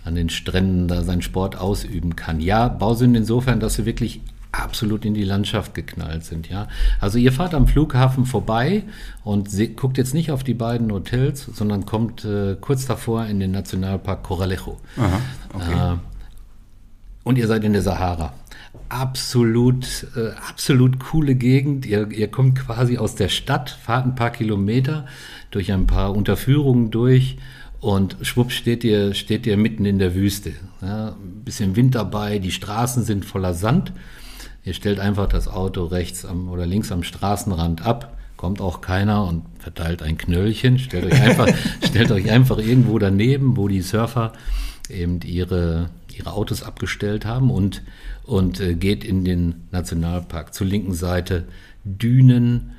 [0.04, 2.40] an den Stränden da seinen Sport ausüben kann.
[2.40, 4.22] Ja, Bausünden insofern, dass sie wirklich
[4.62, 6.50] absolut in die Landschaft geknallt sind.
[6.50, 6.68] Ja,
[7.00, 8.84] also ihr fahrt am Flughafen vorbei
[9.24, 13.52] und guckt jetzt nicht auf die beiden Hotels, sondern kommt äh, kurz davor in den
[13.52, 14.78] Nationalpark Coralejo.
[14.98, 15.22] Aha,
[15.54, 15.94] okay.
[15.94, 15.98] äh,
[17.24, 18.34] und ihr seid in der Sahara.
[18.90, 21.86] Absolut, äh, absolut coole Gegend.
[21.86, 25.08] Ihr, ihr kommt quasi aus der Stadt, fahrt ein paar Kilometer
[25.50, 27.38] durch ein paar Unterführungen durch
[27.80, 30.54] und schwupp steht ihr, steht ihr mitten in der Wüste.
[30.82, 33.92] Ja, ein bisschen Wind dabei, die Straßen sind voller Sand.
[34.66, 39.24] Ihr stellt einfach das Auto rechts am, oder links am Straßenrand ab, kommt auch keiner
[39.26, 40.80] und verteilt ein Knöllchen.
[40.80, 41.48] Stellt euch einfach,
[41.84, 44.34] stellt euch einfach irgendwo daneben, wo die Surfer
[44.90, 47.84] eben ihre, ihre Autos abgestellt haben und,
[48.24, 50.54] und äh, geht in den Nationalpark.
[50.54, 51.46] Zur linken Seite
[51.84, 52.72] Dünen,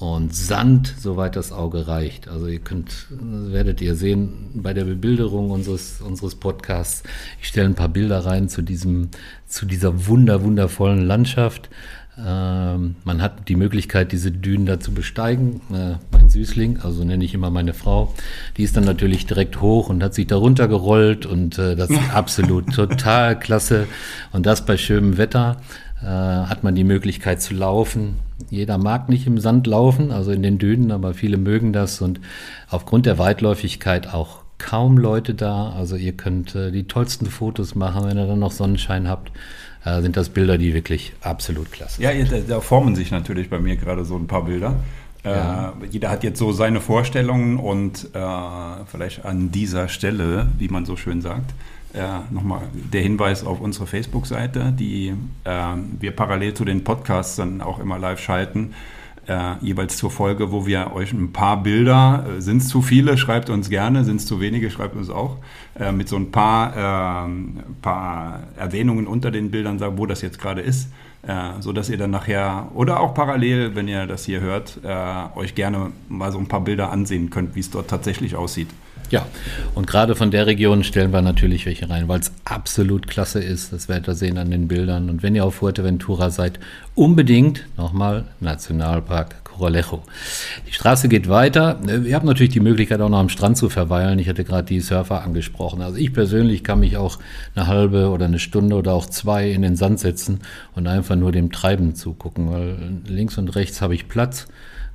[0.00, 2.26] und Sand, soweit das Auge reicht.
[2.26, 7.02] Also ihr könnt, werdet ihr sehen bei der Bebilderung unseres, unseres Podcasts.
[7.42, 9.10] Ich stelle ein paar Bilder rein zu diesem,
[9.46, 11.68] zu dieser wunder, wundervollen Landschaft.
[12.18, 15.60] Ähm, man hat die Möglichkeit, diese Dünen da zu besteigen.
[15.70, 18.14] Äh, mein Süßling, also nenne ich immer meine Frau,
[18.56, 22.00] die ist dann natürlich direkt hoch und hat sich da runtergerollt und äh, das ist
[22.14, 23.86] absolut total klasse.
[24.32, 25.60] Und das bei schönem Wetter
[26.02, 28.16] äh, hat man die Möglichkeit zu laufen.
[28.48, 32.20] Jeder mag nicht im Sand laufen, also in den Dünen, aber viele mögen das und
[32.68, 35.70] aufgrund der Weitläufigkeit auch kaum Leute da.
[35.70, 39.32] Also ihr könnt äh, die tollsten Fotos machen, wenn ihr dann noch Sonnenschein habt.
[39.84, 42.04] Äh, sind das Bilder, die wirklich absolut klasse sind.
[42.04, 44.76] Ja, da, da formen sich natürlich bei mir gerade so ein paar Bilder.
[45.24, 45.74] Äh, ja.
[45.80, 50.84] Äh, jeder hat jetzt so seine Vorstellungen und äh, vielleicht an dieser Stelle, wie man
[50.84, 51.54] so schön sagt,
[51.94, 57.60] äh, nochmal der Hinweis auf unsere Facebook-Seite, die äh, wir parallel zu den Podcasts dann
[57.60, 58.74] auch immer live schalten.
[59.26, 63.18] Äh, jeweils zur Folge, wo wir euch ein paar Bilder, äh, sind es zu viele,
[63.18, 65.36] schreibt uns gerne, sind es zu wenige, schreibt uns auch,
[65.78, 70.62] äh, mit so ein paar, ähm, paar Erwähnungen unter den Bildern wo das jetzt gerade
[70.62, 70.90] ist,
[71.22, 75.38] äh, so dass ihr dann nachher oder auch parallel, wenn ihr das hier hört, äh,
[75.38, 78.68] euch gerne mal so ein paar Bilder ansehen könnt, wie es dort tatsächlich aussieht.
[79.10, 79.26] Ja,
[79.74, 83.72] und gerade von der Region stellen wir natürlich welche rein, weil es absolut klasse ist.
[83.72, 85.10] Das werdet ihr sehen an den Bildern.
[85.10, 86.60] Und wenn ihr auf Fuerteventura seid,
[86.94, 90.02] unbedingt nochmal Nationalpark Coralejo.
[90.66, 91.78] Die Straße geht weiter.
[92.04, 94.18] Ihr habt natürlich die Möglichkeit, auch noch am Strand zu verweilen.
[94.18, 95.82] Ich hatte gerade die Surfer angesprochen.
[95.82, 97.18] Also ich persönlich kann mich auch
[97.54, 100.40] eine halbe oder eine Stunde oder auch zwei in den Sand setzen
[100.74, 104.46] und einfach nur dem Treiben zugucken, weil links und rechts habe ich Platz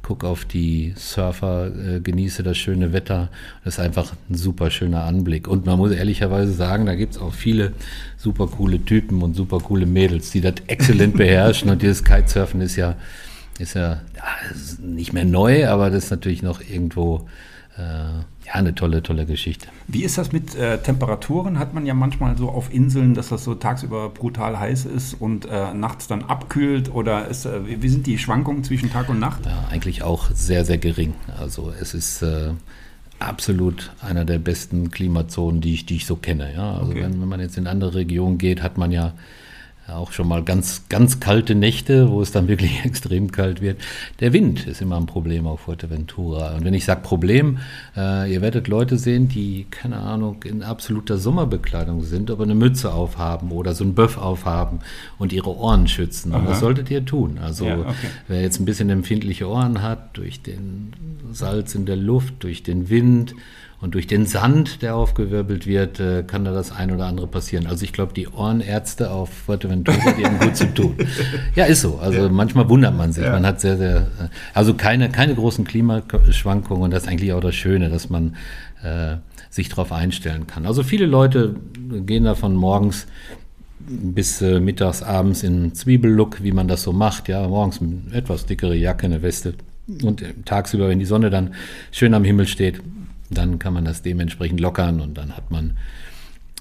[0.06, 3.30] gucke auf die Surfer, äh, genieße das schöne Wetter.
[3.64, 5.48] Das ist einfach ein super schöner Anblick.
[5.48, 7.74] Und man muss ehrlicherweise sagen, da gibt es auch viele
[8.16, 11.72] super coole Typen und super coole Mädels, die das exzellent beherrschen.
[11.72, 12.98] Und dieses Kitesurfen ist ja,
[13.58, 17.28] ist ja, ja ist nicht mehr neu, aber das ist natürlich noch irgendwo
[17.76, 19.68] äh, ja, eine tolle, tolle Geschichte.
[19.88, 21.58] Wie ist das mit äh, Temperaturen?
[21.58, 25.46] Hat man ja manchmal so auf Inseln, dass das so tagsüber brutal heiß ist und
[25.46, 26.94] äh, nachts dann abkühlt?
[26.94, 29.46] Oder ist, äh, wie sind die Schwankungen zwischen Tag und Nacht?
[29.46, 31.16] Ja, eigentlich auch sehr, sehr gering.
[31.40, 32.52] Also es ist äh,
[33.20, 36.54] absolut einer der besten Klimazonen, die ich, die ich so kenne.
[36.54, 36.74] Ja?
[36.74, 37.02] Also okay.
[37.02, 39.14] wenn, wenn man jetzt in andere Regionen geht, hat man ja
[39.88, 43.80] auch schon mal ganz, ganz kalte Nächte, wo es dann wirklich extrem kalt wird.
[44.20, 46.56] Der Wind ist immer ein Problem auf Fuerteventura.
[46.56, 47.60] Und wenn ich sage Problem,
[47.96, 52.94] äh, ihr werdet Leute sehen, die, keine Ahnung, in absoluter Sommerbekleidung sind, aber eine Mütze
[52.94, 54.80] aufhaben oder so ein Böff aufhaben
[55.18, 56.34] und ihre Ohren schützen.
[56.34, 57.38] Und das solltet ihr tun.
[57.42, 58.10] Also ja, okay.
[58.28, 60.94] wer jetzt ein bisschen empfindliche Ohren hat, durch den
[61.32, 63.36] Salz in der Luft, durch den Wind,
[63.82, 67.68] und durch den Sand, der aufgewirbelt wird, äh, kann da das ein oder andere passieren.
[67.68, 70.96] Also ich glaube, die Ohrenärzte auf Fuerteventura, die haben gut zu tun.
[71.56, 71.98] Ja, ist so.
[71.98, 72.30] Also ja.
[72.30, 73.24] manchmal wundert man sich.
[73.24, 73.32] Ja.
[73.32, 77.42] Man hat sehr, sehr, äh, also keine, keine großen Klimaschwankungen und das ist eigentlich auch
[77.42, 78.36] das Schöne, dass man
[78.84, 79.18] äh,
[79.50, 80.66] sich darauf einstellen kann.
[80.66, 81.56] Also viele Leute
[82.06, 83.08] gehen davon morgens
[83.80, 87.28] bis äh, mittags, abends in Zwiebellook, wie man das so macht.
[87.28, 89.54] Ja, morgens eine etwas dickere Jacke, eine Weste
[90.04, 91.54] und äh, tagsüber, wenn die Sonne dann
[91.92, 92.82] schön am Himmel steht,
[93.38, 95.78] dann kann man das dementsprechend lockern und dann hat man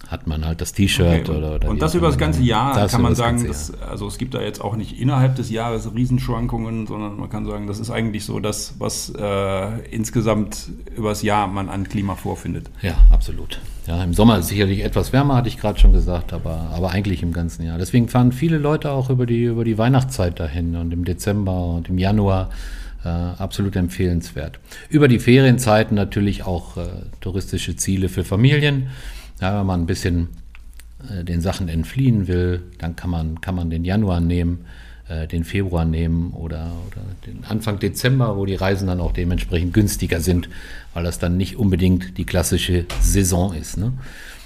[0.09, 2.93] hat man halt das T-Shirt okay, oder, oder, Und das über das ganze Jahr das
[2.93, 6.87] kann man sagen, dass, also es gibt da jetzt auch nicht innerhalb des Jahres Riesenschwankungen,
[6.87, 11.69] sondern man kann sagen, das ist eigentlich so das, was äh, insgesamt übers Jahr man
[11.69, 12.71] an Klima vorfindet.
[12.83, 13.61] Ja, absolut.
[13.87, 17.23] Ja, im Sommer ist sicherlich etwas wärmer, hatte ich gerade schon gesagt, aber, aber eigentlich
[17.23, 17.77] im ganzen Jahr.
[17.77, 21.89] Deswegen fahren viele Leute auch über die, über die Weihnachtszeit dahin und im Dezember und
[21.89, 22.51] im Januar
[23.05, 24.59] äh, absolut empfehlenswert.
[24.89, 26.87] Über die Ferienzeiten natürlich auch äh,
[27.21, 28.89] touristische Ziele für Familien.
[29.41, 30.29] Ja, wenn man ein bisschen
[31.11, 34.65] äh, den Sachen entfliehen will, dann kann man, kann man den Januar nehmen,
[35.09, 39.75] äh, den Februar nehmen oder, oder den Anfang Dezember, wo die Reisen dann auch dementsprechend
[39.75, 40.49] günstiger sind,
[40.95, 43.77] weil das dann nicht unbedingt die klassische Saison ist.
[43.77, 43.93] Ne?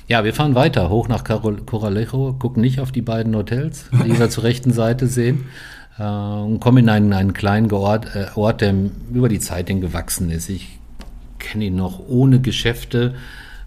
[0.08, 4.30] Ja, wir fahren weiter, hoch nach Coralejo, gucken nicht auf die beiden Hotels, die wir
[4.30, 5.44] zur rechten Seite sehen,
[5.98, 8.74] äh, und kommen in einen, einen kleinen Ort, äh, Ort, der
[9.12, 10.48] über die Zeit hin gewachsen ist.
[10.48, 10.78] Ich
[11.38, 13.14] kenne ihn noch ohne Geschäfte,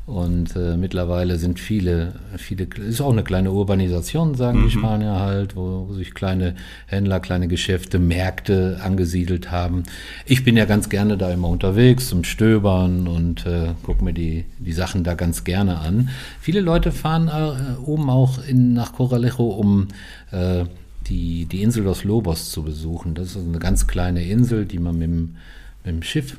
[0.07, 4.65] und äh, mittlerweile sind viele, viele, ist auch eine kleine Urbanisation, sagen mhm.
[4.65, 6.55] die Spanier halt, wo, wo, sich kleine
[6.87, 9.83] Händler, kleine Geschäfte, Märkte angesiedelt haben.
[10.25, 14.45] Ich bin ja ganz gerne da immer unterwegs zum Stöbern und äh, gucke mir die,
[14.57, 16.09] die Sachen da ganz gerne an.
[16.41, 19.87] Viele Leute fahren äh, oben auch in, nach Coralejo, um
[20.31, 20.65] äh,
[21.07, 23.15] die, die Insel Los Lobos zu besuchen.
[23.15, 25.35] Das ist eine ganz kleine Insel, die man mit dem,
[25.83, 26.37] mit dem Schiff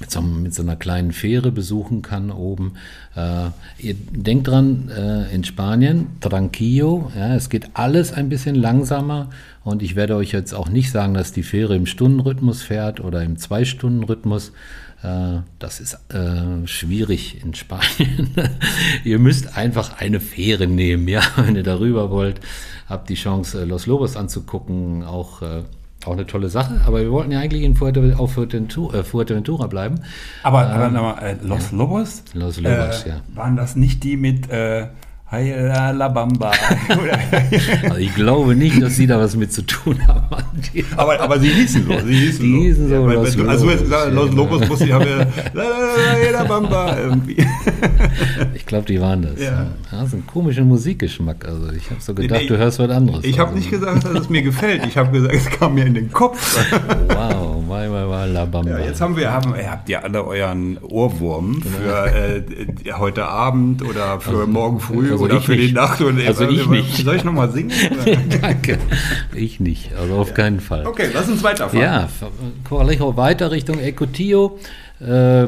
[0.00, 2.74] mit so, mit so, einer kleinen Fähre besuchen kann oben.
[3.14, 9.30] Äh, ihr denkt dran, äh, in Spanien, Tranquillo, ja, es geht alles ein bisschen langsamer
[9.64, 13.22] und ich werde euch jetzt auch nicht sagen, dass die Fähre im Stundenrhythmus fährt oder
[13.22, 14.52] im Zwei-Stunden-Rhythmus.
[15.02, 18.30] Äh, das ist äh, schwierig in Spanien.
[19.04, 22.40] ihr müsst einfach eine Fähre nehmen, ja, wenn ihr darüber wollt.
[22.88, 25.62] Habt die Chance, Los Lobos anzugucken, auch äh,
[26.04, 29.68] auch eine tolle Sache, aber wir wollten ja eigentlich in Fuerte, auf Fuerteventura, äh, Fuerteventura
[29.68, 30.00] bleiben.
[30.42, 32.24] Aber, ähm, aber äh, Los Lobos?
[32.34, 33.20] Los Lobos, äh, ja.
[33.34, 34.88] Waren das nicht die mit äh,
[35.40, 36.52] la Bamba.
[37.84, 40.26] also ich glaube nicht, dass sie da was mit zu tun haben.
[40.96, 41.98] aber, aber sie hießen so.
[42.06, 42.94] Sie hießen die hießen so.
[42.94, 45.06] Ja, Los also Lobos, Los Lobos muss ich haben
[45.54, 47.36] la Bamba irgendwie.
[48.54, 49.40] ich glaube, die waren das.
[49.40, 49.68] Ja.
[49.90, 51.46] Das ist ein komischer Musikgeschmack.
[51.46, 53.24] Also ich habe so gedacht, nee, du hörst was anderes.
[53.24, 53.58] Ich habe also.
[53.58, 54.84] nicht gesagt, dass es mir gefällt.
[54.86, 56.58] Ich habe gesagt, es kam mir in den Kopf.
[57.08, 58.78] wow, wai, wai, wai, la Bamba.
[58.78, 62.42] Ja, jetzt haben wir, haben, habt ihr alle euren Ohrwurm für äh,
[62.98, 65.70] heute Abend oder für also, morgen früh also oder für nicht.
[65.70, 66.00] die Nacht.
[66.00, 67.04] Und also ich nicht.
[67.04, 67.72] Soll ich nochmal singen?
[68.42, 68.78] Danke.
[69.34, 70.34] Ich nicht, also auf ja.
[70.34, 70.86] keinen Fall.
[70.86, 71.80] Okay, lass uns weiterfahren.
[71.80, 72.08] Ja,
[72.68, 74.58] Coralejo weiter Richtung Ecotillo.
[75.00, 75.46] Äh,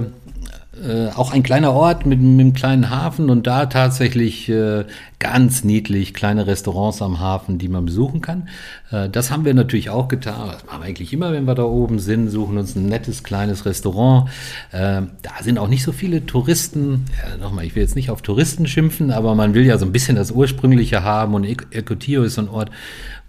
[0.82, 4.84] äh, auch ein kleiner Ort mit, mit, einem kleinen Hafen und da tatsächlich äh,
[5.18, 8.48] ganz niedlich kleine Restaurants am Hafen, die man besuchen kann.
[8.90, 10.50] Äh, das haben wir natürlich auch getan.
[10.52, 13.66] Das machen wir eigentlich immer, wenn wir da oben sind, suchen uns ein nettes kleines
[13.66, 14.28] Restaurant.
[14.72, 17.04] Äh, da sind auch nicht so viele Touristen.
[17.22, 19.92] Ja, nochmal, ich will jetzt nicht auf Touristen schimpfen, aber man will ja so ein
[19.92, 22.70] bisschen das Ursprüngliche haben und Ecotillo ist so ein Ort,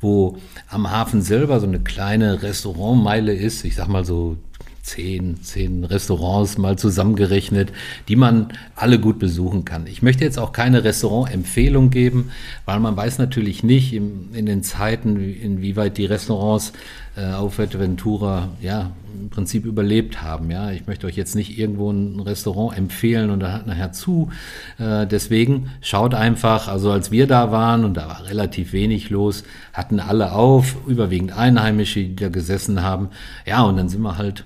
[0.01, 3.65] wo am Hafen selber so eine kleine Restaurantmeile ist.
[3.65, 4.37] Ich sag mal so
[4.85, 7.71] zehn, zehn Restaurants mal zusammengerechnet,
[8.07, 9.87] die man alle gut besuchen kann.
[9.87, 12.29] Ich möchte jetzt auch keine Restaurantempfehlung geben,
[12.65, 16.71] weil man weiß natürlich nicht in, in den Zeiten, inwieweit die Restaurants
[17.17, 20.51] äh, auf Ventura ja im Prinzip überlebt haben.
[20.51, 24.29] Ja, ich möchte euch jetzt nicht irgendwo ein Restaurant empfehlen und da hat nachher zu.
[24.77, 26.67] Äh, deswegen schaut einfach.
[26.67, 31.31] Also als wir da waren und da war relativ wenig los, hatten alle auf, überwiegend
[31.31, 33.09] Einheimische, die da gesessen haben.
[33.47, 34.45] Ja, und dann sind wir halt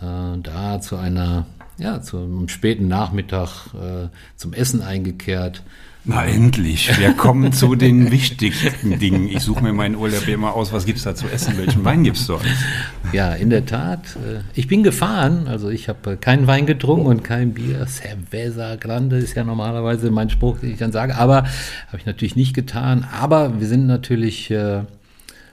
[0.00, 1.46] äh, da zu einer,
[1.78, 5.62] ja, zum späten Nachmittag äh, zum Essen eingekehrt.
[6.10, 9.28] Na endlich, wir kommen zu den wichtigsten Dingen.
[9.28, 12.02] Ich suche mir meinen Urlaub immer aus, was gibt es da zu essen, welchen Wein
[12.02, 12.46] gibt es dort?
[13.12, 14.16] Ja, in der Tat.
[14.16, 17.86] Äh, ich bin gefahren, also ich habe keinen Wein getrunken und kein Bier.
[17.86, 21.44] Cerveza Grande ist ja normalerweise mein Spruch, den ich dann sage, aber
[21.88, 23.06] habe ich natürlich nicht getan.
[23.20, 24.84] Aber wir sind natürlich äh,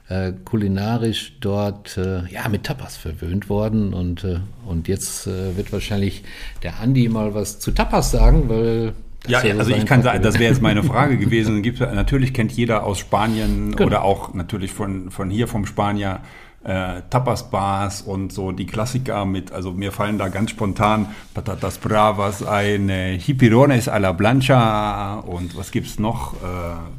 [0.07, 3.93] äh, kulinarisch dort äh, ja, mit Tapas verwöhnt worden.
[3.93, 6.23] Und, äh, und jetzt äh, wird wahrscheinlich
[6.63, 8.93] der Andi mal was zu Tapas sagen, weil.
[9.27, 11.63] Ja, ja, also ich kann sagen, das wäre jetzt meine Frage gewesen.
[11.63, 13.87] Gibt, natürlich kennt jeder aus Spanien genau.
[13.87, 16.19] oder auch natürlich von, von hier vom Spanier
[16.65, 22.43] äh, Tapas-Bars und so die Klassiker mit, also mir fallen da ganz spontan Patatas Bravas
[22.43, 26.33] ein, äh, Hipirones a la Blancha und was gibt's noch?
[26.33, 26.37] Äh,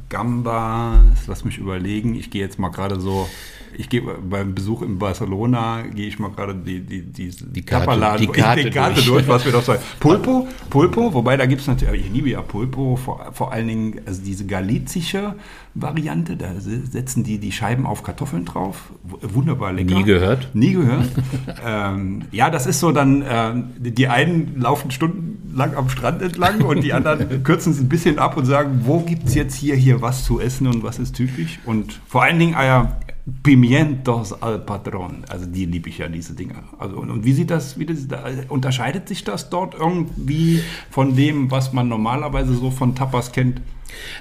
[0.08, 2.14] Gambas, lass mich überlegen.
[2.14, 3.28] Ich gehe jetzt mal gerade so
[3.76, 8.18] ich gehe beim Besuch in Barcelona, gehe ich mal gerade die, die, die, die Karte,
[8.18, 9.06] die Karte, die Karte durch.
[9.06, 9.28] durch.
[9.28, 9.80] was wir doch sagen.
[10.00, 14.00] Pulpo, Pulpo, wobei da gibt es natürlich, ich liebe ja Pulpo, vor, vor allen Dingen
[14.06, 15.34] also diese galizische
[15.74, 18.90] Variante, da setzen die die Scheiben auf Kartoffeln drauf.
[19.02, 19.94] Wunderbar lecker.
[19.94, 20.48] Nie gehört.
[20.54, 21.10] Nie gehört.
[21.66, 26.82] ähm, ja, das ist so dann, äh, die einen laufen stundenlang am Strand entlang und
[26.82, 30.00] die anderen kürzen es ein bisschen ab und sagen, wo gibt es jetzt hier, hier
[30.00, 31.58] was zu essen und was ist typisch.
[31.66, 32.96] Und vor allen Dingen, ah ja,
[33.42, 35.24] Pimientos al Patron.
[35.28, 36.62] Also die liebe ich ja, diese Dinger.
[36.78, 38.06] Also, und, und wie sieht das, wie das,
[38.48, 40.60] unterscheidet sich das dort irgendwie
[40.90, 43.60] von dem, was man normalerweise so von Tapas kennt?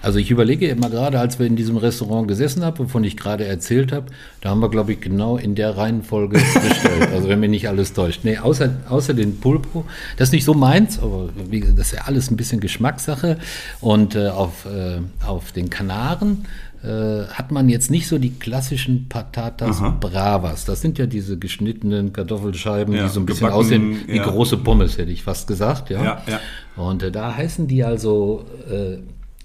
[0.02, 3.46] Also ich überlege immer gerade, als wir in diesem Restaurant gesessen haben, wovon ich gerade
[3.46, 4.08] erzählt habe,
[4.42, 7.12] da haben wir, glaube ich, genau in der Reihenfolge bestellt.
[7.12, 8.22] Also wenn mich nicht alles täuscht.
[8.24, 9.86] Nee, außer, außer den Pulpo,
[10.18, 13.38] das ist nicht so meins, aber wie, das ist ja alles ein bisschen Geschmackssache.
[13.82, 16.46] Und äh, auf, äh, auf den Kanaren
[16.86, 19.90] äh, hat man jetzt nicht so die klassischen Patatas Aha.
[20.00, 20.66] Bravas.
[20.66, 24.24] Das sind ja diese geschnittenen Kartoffelscheiben, Ja, die so ein bisschen aussehen wie ja.
[24.24, 25.90] große Pommes, hätte ich fast gesagt.
[25.90, 26.40] Ja, Ja, ja.
[26.76, 28.94] Und äh, da heißen die also, äh,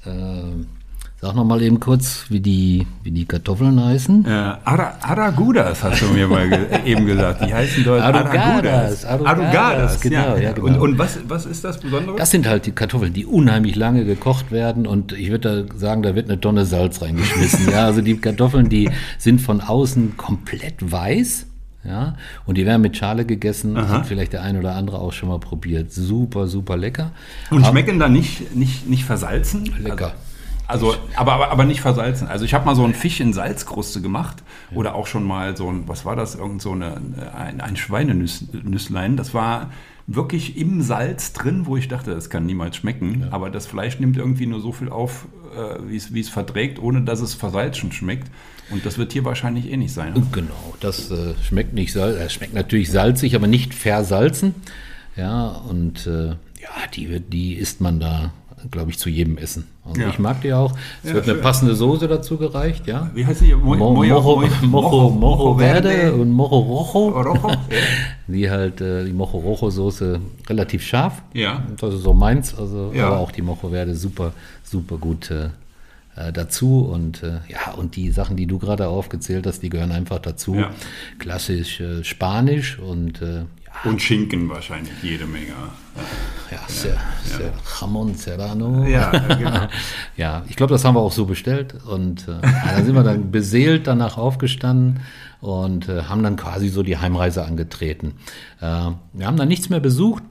[0.08, 0.42] äh,
[1.20, 4.24] sag noch mal eben kurz, wie die, wie die Kartoffeln heißen.
[4.24, 7.44] Äh, Ara, Aragudas hast du mir mal ge eben gesagt.
[7.44, 10.66] Die heißen dort Arugadas, Arugadas, genau, ja, genau.
[10.66, 12.16] Und, und was, was ist das Besondere?
[12.16, 16.14] Das sind halt die Kartoffeln, die unheimlich lange gekocht werden und ich würde sagen, da
[16.14, 17.70] wird eine Tonne Salz reingeschmissen.
[17.70, 21.46] ja, also die Kartoffeln, die sind von außen komplett weiß.
[21.82, 25.30] Ja, und die werden mit Schale gegessen, hat vielleicht der ein oder andere auch schon
[25.30, 25.90] mal probiert.
[25.90, 27.12] Super, super lecker.
[27.50, 29.64] Und schmecken da nicht, nicht, nicht versalzen?
[29.78, 30.08] Lecker.
[30.08, 30.29] Also,
[31.16, 32.28] aber, aber, aber nicht versalzen.
[32.28, 34.42] Also ich habe mal so einen Fisch in Salzkruste gemacht
[34.74, 37.00] oder auch schon mal so ein, was war das, irgend so eine,
[37.36, 39.16] ein, ein Schweinenüsslein.
[39.16, 39.70] Das war
[40.06, 43.28] wirklich im Salz drin, wo ich dachte, das kann niemals schmecken.
[43.30, 46.78] Aber das Fleisch nimmt irgendwie nur so viel auf, äh, wie es- wie es verträgt,
[46.80, 48.28] ohne dass es versalzen schmeckt.
[48.70, 50.14] Und das wird hier wahrscheinlich eh nicht sein.
[50.32, 54.54] Genau, das äh, schmeckt nicht salzig, äh, schmeckt natürlich salzig, aber nicht versalzen.
[55.16, 58.32] Ja, und äh, ja, die, die isst man da,
[58.70, 59.64] glaube ich, zu jedem Essen.
[59.84, 60.08] Und Ja.
[60.10, 60.72] ich mag die auch.
[61.02, 61.42] Es Ja, wird eine schön.
[61.42, 63.10] passende Soße dazu gereicht, ja.
[63.14, 63.54] Wie heißt die?
[63.54, 64.20] Mo Mo- Mojo-
[64.66, 67.34] Mojo, Mojo- Verde und Mojo Rojo.
[68.26, 71.22] Die halt, äh, die Mojo Rojo Soße relativ scharf.
[71.34, 71.64] Ja.
[71.78, 73.08] Das ist so meins, also, Ja.
[73.08, 75.46] aber auch die Mojo Verde super, super gut äh,
[76.16, 76.80] äh, dazu.
[76.92, 80.54] Und äh, ja, und die Sachen, die du gerade aufgezählt hast, die gehören einfach dazu.
[80.54, 80.70] Ja.
[81.18, 83.42] Klassisch äh, Spanisch und äh,
[83.84, 85.46] Und Schinken wahrscheinlich, jede Menge.
[86.50, 88.84] Ja, sehr, sehr Jamon Serrano.
[88.84, 89.68] Ja, genau.
[90.16, 91.74] Ja, ich glaube, das haben wir auch so bestellt.
[91.86, 95.00] Und äh, ja, dann sind wir dann beseelt danach aufgestanden
[95.40, 98.14] und äh, haben dann quasi so die Heimreise angetreten.
[98.60, 100.22] Äh, wir haben dann nichts mehr besucht.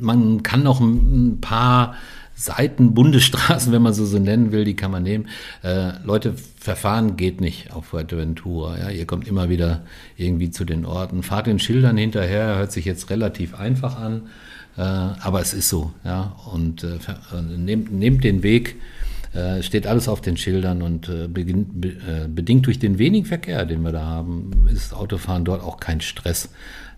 [0.00, 1.94] Man kann noch ein paar
[2.34, 5.28] Seiten, Bundesstraßen, wenn man so so nennen will, die kann man nehmen.
[5.62, 8.78] Äh, Leute, verfahren geht nicht auf Fuerteventura.
[8.78, 8.90] Ja?
[8.90, 9.82] Ihr kommt immer wieder
[10.16, 11.22] irgendwie zu den Orten.
[11.22, 14.28] Fahrt den Schildern hinterher, hört sich jetzt relativ einfach an,
[14.76, 15.92] äh, aber es ist so.
[16.04, 16.36] Ja?
[16.52, 18.76] Und äh, äh, nehmt, nehmt den Weg,
[19.32, 23.64] äh, steht alles auf den Schildern und äh, beginnt, be, bedingt durch den wenigen Verkehr,
[23.64, 26.50] den wir da haben, ist Autofahren dort auch kein Stress.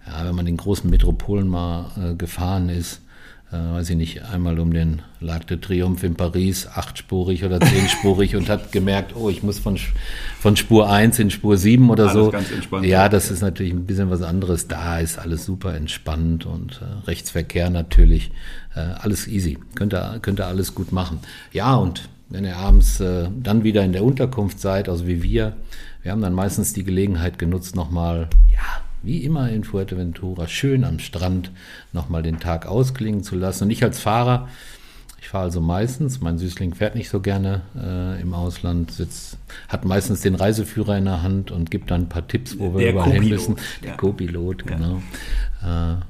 [0.06, 3.00] Ja, wenn man in großen Metropolen mal gefahren ist,
[3.52, 8.34] äh, weiß ich nicht, einmal um den Lac de Triomphe in Paris, achtspurig oder zehnspurig
[8.34, 9.78] und hat gemerkt, oh, ich muss von,
[10.40, 12.30] von Spur 1 in Spur 7 oder Alles so.
[12.30, 12.86] ganz entspannt.
[12.86, 14.66] Ja, das ist natürlich ein bisschen was anderes.
[14.66, 18.32] Da ist alles super entspannt und äh, Rechtsverkehr natürlich,
[18.74, 19.58] äh, alles easy.
[19.74, 21.20] Könnt ihr, könnt ihr alles gut machen.
[21.52, 25.52] Ja, und wenn ihr abends äh, dann wieder in der Unterkunft seid, also wie wir,
[26.02, 30.98] wir haben dann meistens die Gelegenheit genutzt, nochmal, ja, wie immer in Fuerteventura, schön am
[30.98, 31.50] Strand
[31.92, 33.64] nochmal den Tag ausklingen zu lassen.
[33.64, 34.48] Und ich als Fahrer,
[35.20, 39.84] ich fahre also meistens, mein Süßling fährt nicht so gerne äh, im Ausland, sitzt, hat
[39.84, 42.92] meistens den Reiseführer in der Hand und gibt dann ein paar Tipps, wo wir Der
[42.92, 43.56] überall hin müssen.
[43.82, 43.96] Der ja.
[43.96, 45.02] Co-Pilot, genau.
[45.62, 46.02] Äh, ja,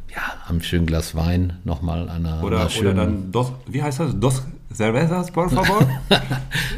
[0.48, 4.00] am schönen Glas Wein nochmal an einer, Oder, einer oder schönen, dann, dos, wie heißt
[4.00, 4.18] das?
[4.18, 4.42] Dos
[4.76, 5.86] cervezas, por favor?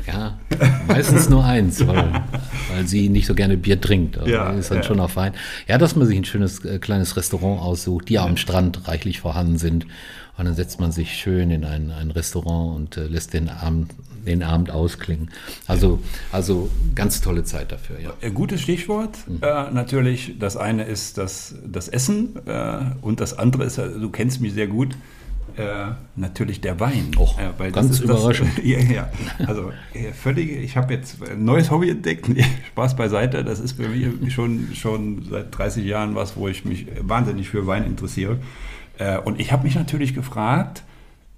[0.07, 0.39] Ja,
[0.89, 2.23] meistens nur eins, weil,
[2.73, 4.17] weil sie nicht so gerne Bier trinkt.
[4.17, 4.83] Also Ja, ist dann ja.
[4.85, 5.35] schon auch fein.
[5.67, 9.21] Ja, dass man sich ein schönes äh, kleines Restaurant aussucht, die ja am Strand reichlich
[9.21, 9.85] vorhanden sind.
[10.39, 13.91] Und dann setzt man sich schön in ein, ein Restaurant und äh, lässt den Abend,
[14.27, 15.31] den Abend ausklingen.
[15.67, 15.99] Also,
[16.33, 18.13] also ganz tolle Zeit dafür, ja.
[18.23, 19.19] Äh, Gutes Stichwort.
[19.43, 24.09] Äh, natürlich, das eine ist das, das Essen äh, und das andere ist, äh, du
[24.11, 24.97] kennst mich sehr gut,
[25.59, 27.11] äh, natürlich der Wein.
[27.17, 28.57] Och, äh, ganz das ist überraschend.
[28.57, 29.09] Das, ja, ja.
[29.47, 32.29] Also äh, völlig, ich habe jetzt ein neues Hobby entdeckt.
[32.29, 33.45] Nee, Spaß beiseite.
[33.45, 37.67] Das ist bei mir schon, schon seit 30 Jahren was, wo ich mich wahnsinnig für
[37.67, 38.39] Wein interessiere.
[38.99, 40.85] Äh, und ich habe mich natürlich gefragt,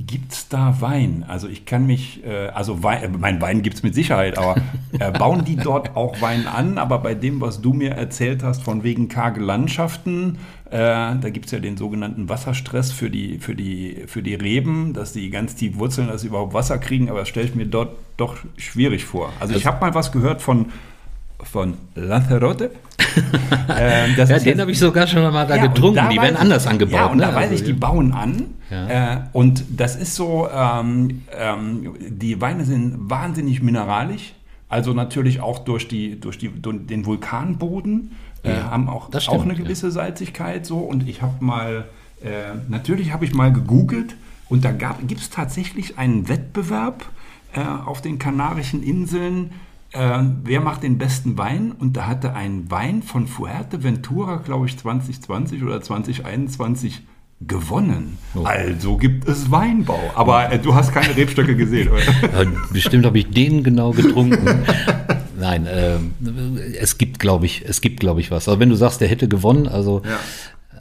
[0.06, 1.26] Gibt es da Wein?
[1.28, 4.56] Also ich kann mich, äh, also Wein, äh, mein Wein gibt es mit Sicherheit, aber
[4.98, 6.78] äh, bauen die dort auch Wein an?
[6.78, 10.38] Aber bei dem, was du mir erzählt hast, von wegen karge Landschaften,
[10.70, 14.94] äh, da gibt es ja den sogenannten Wasserstress für die, für, die, für die Reben,
[14.94, 17.66] dass die ganz tief wurzeln, dass sie überhaupt Wasser kriegen, aber das stelle ich mir
[17.66, 19.32] dort doch schwierig vor.
[19.38, 20.66] Also ich habe mal was gehört von,
[21.44, 22.70] von Lanzarote.
[23.78, 25.96] ähm, das Ja, den habe ich sogar schon mal da ja, getrunken.
[25.96, 26.94] da die werden ich- anders angebaut.
[26.94, 27.24] Ja, und ne?
[27.24, 28.44] da weiß Also, ich, die bauen an.
[28.70, 29.14] Ja.
[29.14, 34.34] Äh, und das ist so, ähm, ähm, die Weine sind wahnsinnig mineralisch,
[34.68, 38.12] Also natürlich auch durch, die, durch die, den Vulkanboden
[38.44, 40.78] äh, haben auch, stimmt, auch eine gewisse Salzigkeit so.
[40.78, 41.86] Und ich habe mal,
[42.22, 42.28] äh,
[42.68, 44.14] natürlich habe ich mal gegoogelt
[44.48, 47.04] und da gibt es tatsächlich einen Wettbewerb
[47.54, 49.50] äh, auf den Kanarischen Inseln.
[49.92, 51.72] Äh, wer macht den besten Wein?
[51.72, 57.02] Und da hatte ein Wein von Fuerteventura, glaube ich, 2020 oder 2021
[57.40, 58.18] gewonnen.
[58.34, 58.44] Oh.
[58.44, 59.98] Also gibt es Weinbau.
[60.14, 62.00] Aber äh, du hast keine Rebstöcke gesehen, oder?
[62.44, 64.64] Ja, bestimmt habe ich den genau getrunken.
[65.38, 66.12] Nein, ähm,
[66.78, 68.46] es gibt, glaube ich, es gibt, glaube ich, was.
[68.46, 70.02] Aber wenn du sagst, der hätte gewonnen, also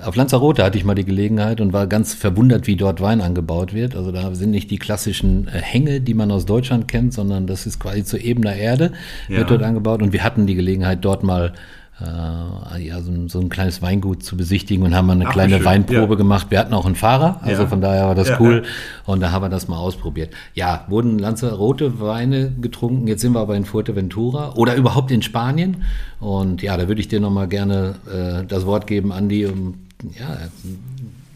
[0.04, 3.74] auf Lanzarote hatte ich mal die Gelegenheit und war ganz verwundert, wie dort Wein angebaut
[3.74, 3.96] wird.
[3.96, 7.66] Also da sind nicht die klassischen äh, Hänge, die man aus Deutschland kennt, sondern das
[7.66, 8.92] ist quasi zu ebener Erde,
[9.28, 9.40] Ja.
[9.40, 10.02] wird dort angebaut.
[10.02, 11.54] Und wir hatten die Gelegenheit, dort mal
[12.02, 15.34] äh, ja, so, ein, so ein kleines Weingut zu besichtigen und haben mal eine Ach,
[15.34, 16.16] kleine schön, Weinprobe ja.
[16.16, 16.48] gemacht.
[16.50, 17.68] Wir hatten auch einen Fahrer, also Ja.
[17.68, 18.64] von daher war das Ja, cool.
[19.06, 20.34] Und da haben wir das mal ausprobiert.
[20.54, 23.06] Ja, wurden Lanzarote Weine getrunken.
[23.08, 25.84] Jetzt sind wir aber in Fuerteventura oder überhaupt in Spanien.
[26.22, 29.74] Und ja, da würde ich dir nochmal gerne äh, das Wort geben, Andi, um
[30.18, 30.50] ja,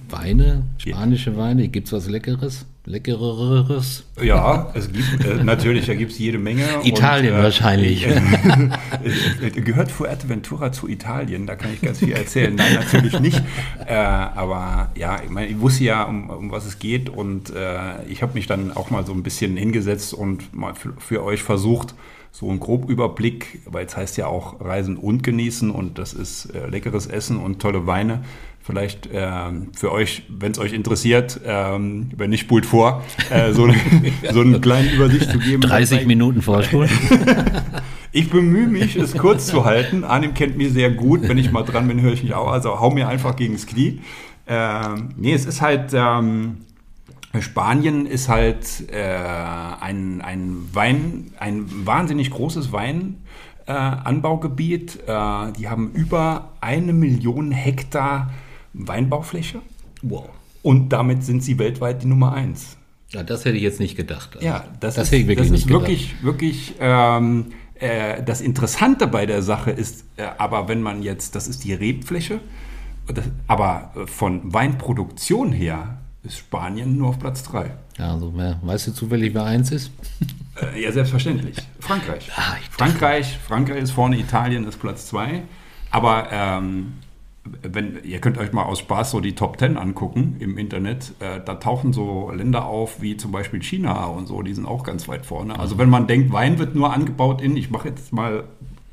[0.09, 1.67] Weine, spanische Weine.
[1.67, 2.65] Gibt's was Leckeres?
[2.85, 4.03] Leckereres?
[4.21, 6.63] Ja, es gibt äh, natürlich, da gibt es jede Menge.
[6.83, 8.07] Italien wahrscheinlich.
[9.03, 11.47] Äh, äh, gehört Fuerteventura zu Italien?
[11.47, 12.55] Da kann ich ganz viel erzählen.
[12.55, 13.41] Nein, natürlich nicht.
[13.85, 18.03] Äh, aber ja, ich, meine, ich wusste ja, um, um was es geht und äh,
[18.05, 21.43] ich habe mich dann auch mal so ein bisschen hingesetzt und mal für, für euch
[21.43, 21.95] versucht,
[22.31, 26.67] so einen Grobüberblick, weil es heißt ja auch Reisen und Genießen und das ist äh,
[26.67, 28.23] leckeres Essen und tolle Weine.
[28.65, 33.65] Vielleicht ähm, für euch, wenn es euch interessiert, ähm, wenn nicht, spult vor, äh, so,
[33.65, 33.75] eine,
[34.31, 35.61] so eine kleine Übersicht zu geben.
[35.61, 36.89] 30 Minuten Vorspulen.
[38.15, 40.03] Ich bemühe mich, es kurz zu halten.
[40.03, 41.27] Arnim kennt mich sehr gut.
[41.27, 42.51] Wenn ich mal dran bin, höre ich mich auch.
[42.51, 44.01] Also hau mir einfach gegen das Knie.
[44.45, 46.57] Ähm, nee, es ist halt, ähm,
[47.39, 49.17] Spanien ist halt äh,
[49.81, 54.99] ein, ein Wein, ein wahnsinnig großes Weinanbaugebiet.
[55.07, 58.29] Äh, die haben über eine Million Hektar
[58.73, 59.61] Weinbaufläche.
[60.01, 60.29] Wow.
[60.61, 62.77] Und damit sind sie weltweit die Nummer eins.
[63.09, 64.35] Ja, das hätte ich jetzt nicht gedacht.
[64.35, 68.41] Also, Ja, das, das ist, hätte ich wirklich das ist wirklich, wirklich ähm, äh, das
[68.41, 72.39] Interessante bei der Sache ist, äh, aber wenn man jetzt, das ist die Rebfläche,
[73.07, 77.71] das, aber äh, von Weinproduktion her ist Spanien nur auf Platz 3.
[77.97, 79.91] Ja, also, weißt du zufällig, wer eins ist?
[80.61, 81.57] Äh, ja, selbstverständlich.
[81.79, 82.31] Frankreich.
[82.35, 85.43] Ah, Frankreich, Frankreich ist vorne, Italien ist Platz 2.
[85.91, 86.93] Aber ähm,
[87.61, 91.41] wenn, ihr könnt euch mal aus Spaß so die Top 10 angucken im Internet, äh,
[91.43, 95.07] da tauchen so Länder auf wie zum Beispiel China und so, die sind auch ganz
[95.07, 95.59] weit vorne.
[95.59, 98.45] Also wenn man denkt, Wein wird nur angebaut in, ich mache jetzt mal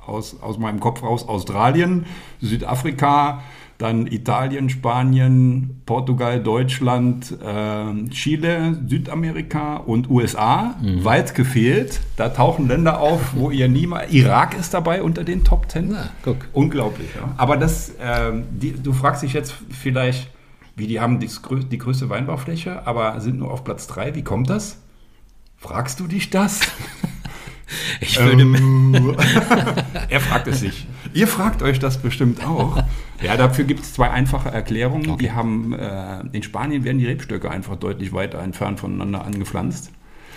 [0.05, 2.07] aus, aus meinem Kopf raus, Australien,
[2.41, 3.43] Südafrika,
[3.81, 10.77] dann Italien, Spanien, Portugal, Deutschland, ähm, Chile, Südamerika und USA.
[11.03, 12.01] Weit gefehlt.
[12.17, 14.13] Da tauchen Länder auf, wo ihr niemals.
[14.13, 15.93] Irak ist dabei unter den Top Ten.
[15.93, 16.11] Na.
[16.53, 17.09] Unglaublich.
[17.15, 17.33] Ja.
[17.39, 20.31] Aber das, ähm, die, du fragst dich jetzt vielleicht,
[20.77, 21.31] wie die haben die,
[21.71, 24.15] die größte Weinbaufläche, aber sind nur auf Platz 3.
[24.15, 24.79] Wie kommt das?
[25.57, 26.61] Fragst du dich das?
[28.01, 29.17] Ich würde, Ähm,
[30.09, 30.87] er fragt es sich.
[31.13, 32.83] Ihr fragt euch das bestimmt auch.
[33.23, 35.19] Ja, dafür gibt es zwei einfache Erklärungen.
[35.19, 39.91] Die haben, äh, in Spanien werden die Rebstöcke einfach deutlich weiter entfernt voneinander angepflanzt.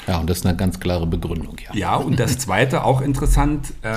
[0.07, 1.73] ja, und das ist eine ganz klare Begründung, ja.
[1.75, 3.93] Ja, und das zweite, auch interessant, äh,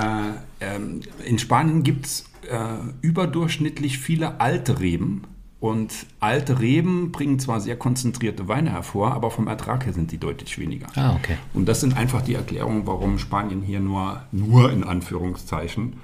[0.61, 2.57] ähm, in Spanien gibt es äh,
[3.01, 5.24] überdurchschnittlich viele alte Reben.
[5.59, 10.18] Und alte Reben bringen zwar sehr konzentrierte Weine hervor, aber vom Ertrag her sind die
[10.18, 10.86] deutlich weniger.
[10.96, 11.36] Ah, okay.
[11.54, 15.94] Und das sind einfach die Erklärungen, warum Spanien hier nur, nur in Anführungszeichen,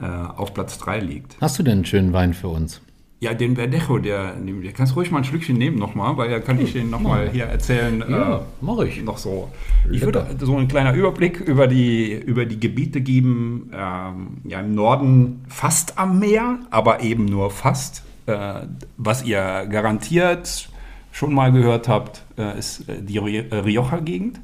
[0.00, 1.36] äh, auf Platz 3 liegt.
[1.40, 2.80] Hast du denn einen schönen Wein für uns?
[3.18, 6.58] Ja, den Verdejo, der, der kannst ruhig mal ein Schlückchen nehmen nochmal, weil da kann
[6.58, 8.02] ich den nochmal hier erzählen.
[8.08, 9.02] Ja, äh, mach ich.
[9.02, 9.50] Noch so.
[9.92, 13.70] Ich würde so ein kleiner Überblick über die, über die Gebiete geben.
[13.74, 18.04] Ähm, ja, im Norden fast am Meer, aber eben nur fast.
[18.30, 18.66] Äh,
[18.96, 20.68] was ihr garantiert
[21.12, 24.40] schon mal gehört habt, äh, ist äh, die Ri- Rioja-Gegend.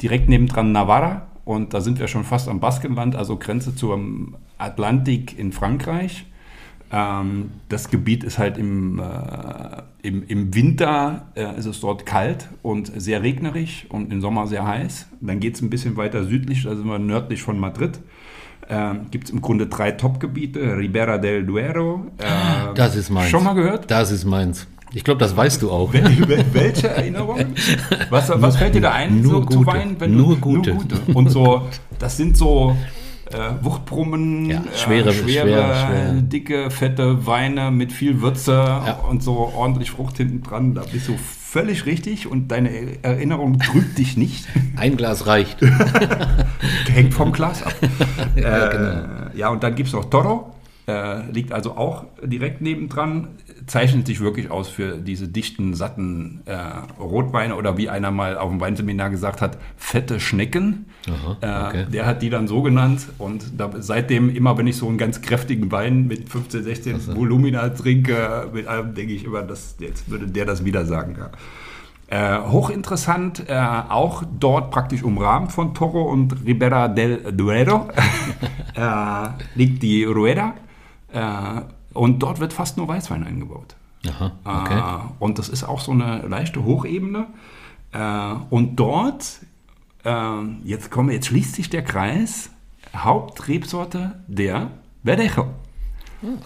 [0.00, 1.26] Direkt nebendran Navarra.
[1.44, 6.26] Und da sind wir schon fast am Baskenland, also Grenze zum Atlantik in Frankreich.
[6.92, 9.00] Ähm, das Gebiet ist halt im,
[10.02, 14.66] im, im Winter äh, ist es dort kalt und sehr regnerisch und im Sommer sehr
[14.66, 15.08] heiß.
[15.20, 18.00] Dann geht es ein bisschen weiter südlich, da sind wir nördlich von Madrid.
[18.70, 22.06] Ähm, Gibt es im Grunde drei Top-Gebiete, Ribera del Duero.
[22.18, 22.24] äh,
[22.74, 23.28] Das ist meins.
[23.30, 23.90] Schon mal gehört?
[23.90, 24.66] Das ist meins.
[24.92, 25.92] Ich glaube, das weißt du auch.
[25.92, 27.54] Wel- wel- Welche Erinnerungen?
[28.10, 29.66] Was, was fällt dir da ein nur so, zu gute.
[29.66, 29.96] Wein?
[30.08, 30.76] Nur gute.
[31.14, 31.62] Und so,
[31.98, 32.76] das sind so
[33.32, 36.12] äh, Wuchtbrummen, Ja, schwere- äh, schwere, schwer- schwer.
[36.22, 40.74] dicke, fette Weine mit viel Würze und so ordentlich Frucht hinten dran.
[40.74, 41.14] Da bist du
[41.50, 44.46] völlig richtig und deine Erinnerung trügt dich nicht.
[44.76, 45.60] Ein Glas reicht.
[46.92, 47.74] Hängt vom Glas ab.
[48.36, 49.30] Ja, äh, genau.
[49.34, 50.54] ja, und dann gibt es noch Toro.
[50.86, 53.28] Äh, liegt also auch direkt nebendran.
[53.66, 56.56] Zeichnet sich wirklich aus für diese dichten, satten äh,
[57.00, 60.86] Rotweine oder wie einer mal auf dem Weinseminar gesagt hat, fette Schnecken.
[61.08, 61.82] Aha, okay.
[61.82, 64.98] äh, der hat die dann so genannt und da, seitdem immer, wenn ich so einen
[64.98, 70.10] ganz kräftigen Wein mit 15, 16 Volumina trinke, mit allem denke ich immer, dass jetzt
[70.10, 71.16] würde der das wieder sagen.
[71.18, 71.30] Ja.
[72.10, 73.54] Äh, hochinteressant, äh,
[73.88, 77.88] auch dort praktisch umrahmt von Toro und Ribera del Duero,
[78.74, 80.54] äh, liegt die Rueda.
[81.94, 83.76] Äh, und dort wird fast nur Weißwein eingebaut.
[84.08, 84.78] Aha, okay.
[84.78, 87.26] Äh, und das ist auch so eine leichte Hochebene.
[87.92, 89.40] Äh, und dort,
[90.04, 92.50] äh, jetzt, kommen, jetzt schließt sich der Kreis,
[92.96, 94.70] Hauptrebsorte der
[95.04, 95.46] Verdejo.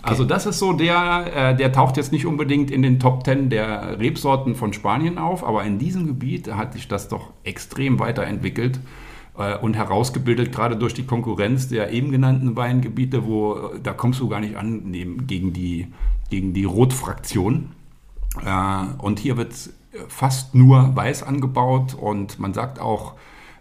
[0.02, 3.50] Also das ist so der, äh, der taucht jetzt nicht unbedingt in den Top 10
[3.50, 8.76] der Rebsorten von Spanien auf, aber in diesem Gebiet hat sich das doch extrem weiterentwickelt
[8.76, 8.80] äh,
[9.34, 14.28] und herausgebildet, gerade durch die Konkurrenz der eben genannten Weingebiete, wo äh, da kommst du
[14.28, 15.88] gar nicht an neben, gegen die,
[16.30, 17.72] gegen die Rotfraktion.
[18.44, 19.52] Äh, und hier wird
[20.08, 23.14] fast nur weiß angebaut und man sagt auch,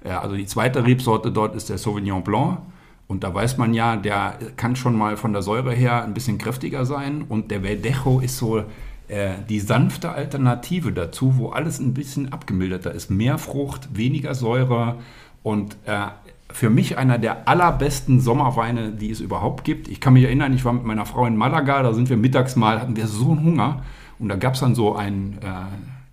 [0.04, 2.60] äh, also die zweite Rebsorte dort ist der Sauvignon Blanc.
[3.08, 6.38] Und da weiß man ja, der kann schon mal von der Säure her ein bisschen
[6.38, 7.24] kräftiger sein.
[7.28, 8.64] Und der Verdejo ist so
[9.08, 13.12] äh, die sanfte Alternative dazu, wo alles ein bisschen abgemilderter ist.
[13.12, 15.00] Mehr Frucht, weniger Säure
[15.44, 16.08] und äh,
[16.52, 19.88] für mich einer der allerbesten Sommerweine, die es überhaupt gibt.
[19.88, 22.56] Ich kann mich erinnern, ich war mit meiner Frau in Malaga, da sind wir mittags
[22.56, 23.84] mal, hatten wir so einen Hunger.
[24.20, 25.46] Und da gab es dann so ein, äh,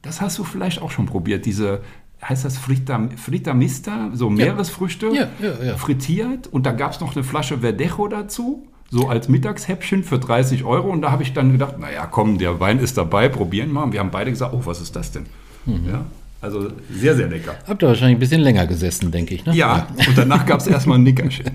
[0.02, 1.82] das hast du vielleicht auch schon probiert, diese,
[2.26, 5.76] heißt das Frita, Frita Mista, so Meeresfrüchte, Ja, ja, ja.
[5.76, 6.46] frittiert.
[6.46, 10.88] Und da gab es noch eine Flasche Verdejo dazu, so als Mittagshäppchen für 30 Euro.
[10.88, 13.82] Und da habe ich dann gedacht, naja, komm, der Wein ist dabei, probieren wir.
[13.84, 15.26] Und wir haben beide gesagt, oh, was ist das denn?
[15.66, 16.06] Ja,
[16.40, 17.54] also sehr, sehr lecker.
[17.66, 19.44] Habt ihr wahrscheinlich ein bisschen länger gesessen, denke ich.
[19.44, 19.54] Ne?
[19.54, 21.50] Ja, und danach gab es erstmal ein Nickerchen.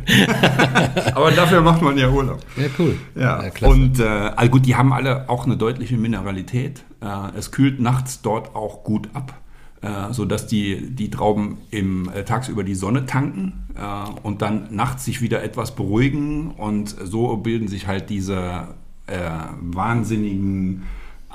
[1.16, 2.40] Aber dafür macht man ja Urlaub.
[2.56, 2.96] Ja, cool.
[3.16, 3.74] Ja, klasse.
[3.74, 6.84] und äh, also gut, die haben alle auch eine deutliche Mineralität.
[7.02, 9.34] Äh, es kühlt nachts dort auch gut ab,
[9.82, 15.06] äh, sodass die, die Trauben im, äh, tagsüber die Sonne tanken äh, und dann nachts
[15.06, 16.52] sich wieder etwas beruhigen.
[16.52, 18.68] Und so bilden sich halt diese
[19.08, 19.30] äh,
[19.62, 20.84] wahnsinnigen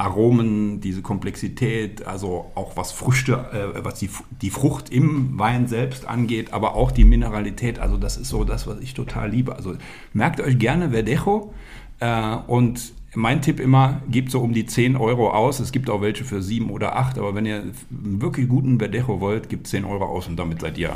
[0.01, 4.09] Aromen, diese Komplexität, also auch was Früchte, äh, was die,
[4.41, 7.79] die Frucht im Wein selbst angeht, aber auch die Mineralität.
[7.79, 9.55] Also das ist so das, was ich total liebe.
[9.55, 9.75] Also
[10.15, 11.53] merkt euch gerne Verdejo
[12.01, 15.61] äh, und mein Tipp immer, gebt so um die 10 Euro aus.
[15.61, 19.21] Es gibt auch welche für 7 oder 8, aber wenn ihr einen wirklich guten Verdejo
[19.21, 20.95] wollt, gebt 10 Euro aus und damit seid ihr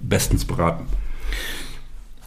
[0.00, 0.86] bestens beraten.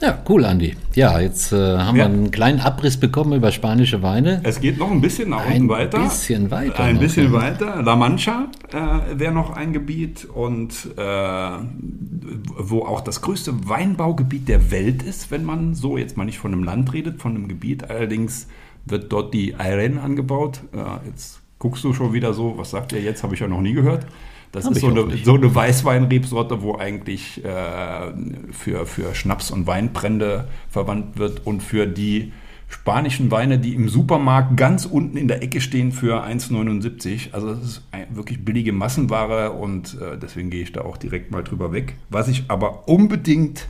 [0.02, 0.78] Ja, cool, Andi.
[0.95, 2.04] Ja, jetzt äh, haben Ja.
[2.04, 4.39] wir einen kleinen Abriss bekommen über spanische Weine.
[4.43, 6.00] Es geht noch ein bisschen nach Ein unten weiter.
[6.00, 7.41] bisschen weiter Ein noch, bisschen ja.
[7.41, 7.82] weiter.
[7.84, 11.52] La Mancha äh, wäre noch ein Gebiet und äh,
[12.58, 16.54] wo auch das größte Weinbaugebiet der Welt ist, wenn man so jetzt mal nicht von
[16.54, 17.89] einem Land redet, von einem Gebiet.
[17.89, 18.47] Allerdings
[18.86, 20.62] wird dort die Airen angebaut.
[20.74, 23.22] Äh, jetzt guckst du schon wieder so, was sagt ihr jetzt?
[23.24, 24.06] Habe ich ja noch nie gehört.
[24.52, 28.12] Das Hab ist so eine, so eine Weißweinrebsorte, wo eigentlich äh,
[28.52, 32.32] für, für Schnaps- und Weinbrände verwandt wird und für die
[32.68, 37.34] spanischen Weine, die im Supermarkt ganz unten in der Ecke stehen für 1,79.
[37.34, 37.82] Also das ist
[38.12, 41.95] wirklich billige Massenware und äh, deswegen gehe ich da auch direkt mal drüber weg.
[42.10, 43.68] Was ich aber unbedingt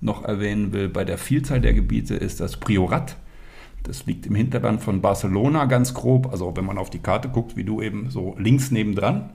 [0.00, 3.16] noch erwähnen will bei der Vielzahl der Gebiete ist das Priorat.
[3.84, 6.30] Das liegt im Hinterland von Barcelona ganz grob.
[6.30, 9.30] Also wenn man auf die Karte guckt, wie du eben so links nebendran.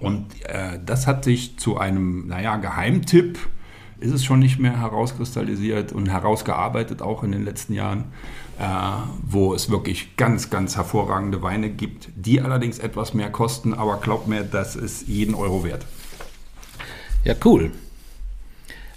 [0.00, 3.38] Und äh, das hat sich zu einem, naja, Geheimtipp,
[4.00, 8.04] ist es schon nicht mehr herauskristallisiert und herausgearbeitet, auch in den letzten Jahren,
[8.58, 8.64] äh,
[9.22, 14.28] wo es wirklich ganz, ganz hervorragende Weine gibt, die allerdings etwas mehr kosten, aber glaubt
[14.28, 15.84] mir, das ist jeden Euro wert.
[17.24, 17.72] Ja, cool.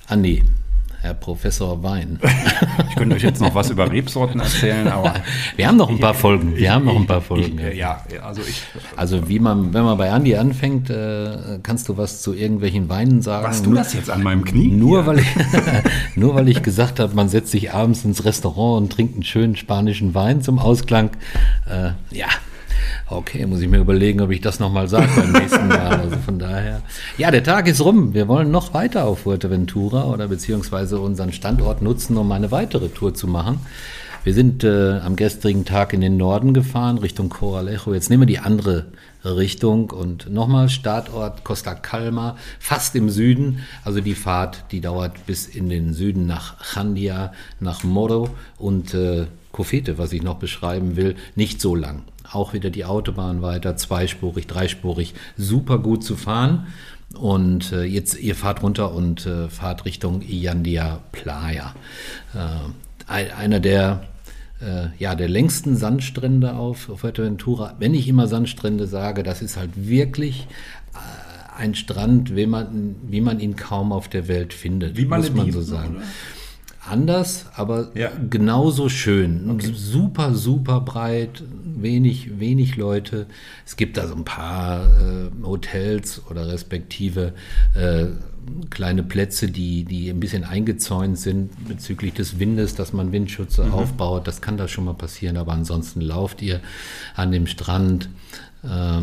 [0.07, 0.43] Andi,
[1.01, 2.19] Herr Professor Wein.
[2.89, 5.15] Ich könnte euch jetzt noch was über Rebsorten erzählen, aber
[5.55, 6.55] Wir haben noch ein paar Folgen.
[6.55, 7.57] Wir haben noch ein paar Folgen.
[7.57, 8.63] ich, ja, ja, also ich.
[8.95, 13.21] Also wie man, wenn man bei Andi anfängt, äh, kannst du was zu irgendwelchen Weinen
[13.21, 13.43] sagen.
[13.47, 14.67] Machst du das jetzt an meinem Knie?
[14.67, 15.27] Nur weil, ich,
[16.15, 19.55] nur weil ich gesagt habe, man setzt sich abends ins Restaurant und trinkt einen schönen
[19.55, 21.11] spanischen Wein zum Ausklang.
[21.69, 22.27] Äh, ja,
[23.11, 25.81] okay, muss ich mir überlegen, ob ich das nochmal sage beim nächsten Mal.
[26.01, 26.81] Also von daher.
[27.17, 28.13] Ja, der Tag ist rum.
[28.13, 33.13] Wir wollen noch weiter auf Fuerteventura oder beziehungsweise unseren Standort nutzen, um eine weitere Tour
[33.13, 33.59] zu machen.
[34.23, 37.93] Wir sind äh, am gestrigen Tag in den Norden gefahren, Richtung Coralejo.
[37.93, 38.85] Jetzt nehmen wir die andere
[39.25, 43.63] Richtung und nochmal Startort Costa Calma, fast im Süden.
[43.83, 49.25] Also die Fahrt, die dauert bis in den Süden nach Chandia, nach Moro und äh,
[49.51, 52.03] Kofete, was ich noch beschreiben will, nicht so lang.
[52.31, 56.67] Auch wieder die Autobahn weiter, zweispurig, dreispurig, super gut zu fahren.
[57.17, 61.75] Und äh, jetzt, ihr fahrt runter und äh, fahrt Richtung Iandia Playa.
[62.33, 64.03] Äh, einer der,
[64.61, 67.75] äh, ja, der längsten Sandstrände auf Fuerteventura.
[67.79, 70.47] Wenn ich immer Sandstrände sage, das ist halt wirklich
[70.93, 75.19] äh, ein Strand, wie man, wie man ihn kaum auf der Welt findet, wie man
[75.19, 75.97] muss man so sagen.
[75.97, 76.05] Oder?
[76.87, 78.09] Anders, aber Ja.
[78.29, 79.49] genauso schön.
[79.51, 79.71] Okay.
[79.75, 83.27] Super, super breit, wenig, wenig Leute.
[83.65, 87.33] Es gibt da so ein paar äh, Hotels oder respektive
[87.75, 88.05] äh,
[88.71, 94.27] kleine Plätze, die, die ein bisschen eingezäunt sind bezüglich des Windes, dass man Windschutze aufbaut.
[94.27, 96.59] Das kann da schon mal passieren, aber ansonsten lauft ihr
[97.15, 98.09] an dem Strand.
[98.63, 99.01] Äh,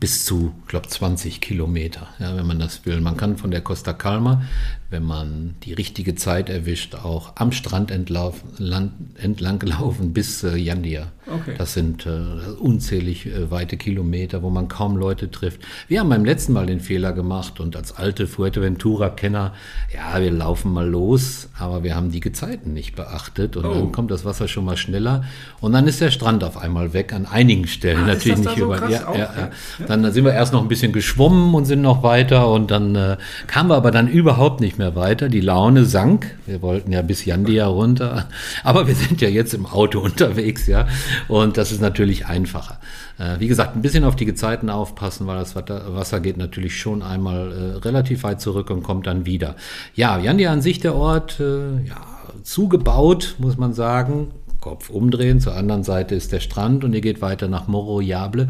[0.00, 3.00] bis zu, ich glaube, 20 Kilometer, ja, wenn man das will.
[3.00, 4.42] Man kann von der Costa Calma,
[4.90, 11.08] wenn man die richtige Zeit erwischt, auch am Strand entlang laufen bis äh, Jandia.
[11.26, 11.54] Okay.
[11.58, 12.10] Das sind äh,
[12.58, 15.60] unzählig äh, weite Kilometer, wo man kaum Leute trifft.
[15.86, 19.52] Wir haben beim letzten Mal den Fehler gemacht und als alte Fuerteventura-Kenner,
[19.94, 23.74] ja, wir laufen mal los, aber wir haben die Gezeiten nicht beachtet und Oh.
[23.74, 25.24] dann kommt das Wasser schon mal schneller
[25.60, 28.04] und dann ist der Strand auf einmal weg an einigen Stellen.
[28.04, 28.76] Ah, Natürlich nicht so über.
[28.76, 29.50] krass Ja, ja, ja.
[29.86, 33.18] Dann sind wir erst noch ein bisschen geschwommen und sind noch weiter und dann äh,
[33.46, 35.28] kamen wir aber dann überhaupt nicht mehr weiter.
[35.28, 36.38] Die Laune sank.
[36.46, 38.28] Wir wollten ja bis Jandia runter,
[38.64, 40.86] aber wir sind ja jetzt im Auto unterwegs, ja.
[41.28, 42.78] Und das ist natürlich einfacher.
[43.18, 47.02] Äh, wie gesagt, ein bisschen auf die Gezeiten aufpassen, weil das Wasser geht natürlich schon
[47.02, 49.56] einmal äh, relativ weit zurück und kommt dann wieder.
[49.94, 52.00] Ja, Jandia an sich der Ort, äh, ja,
[52.42, 54.28] zugebaut, muss man sagen.
[54.60, 58.48] Kopf umdrehen, zur anderen Seite ist der Strand und ihr geht weiter nach Moroyable,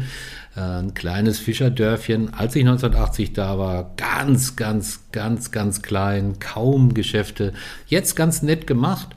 [0.61, 2.33] ein kleines Fischerdörfchen.
[2.33, 7.53] Als ich 1980 da war, ganz, ganz, ganz, ganz klein, kaum Geschäfte.
[7.87, 9.09] Jetzt ganz nett gemacht.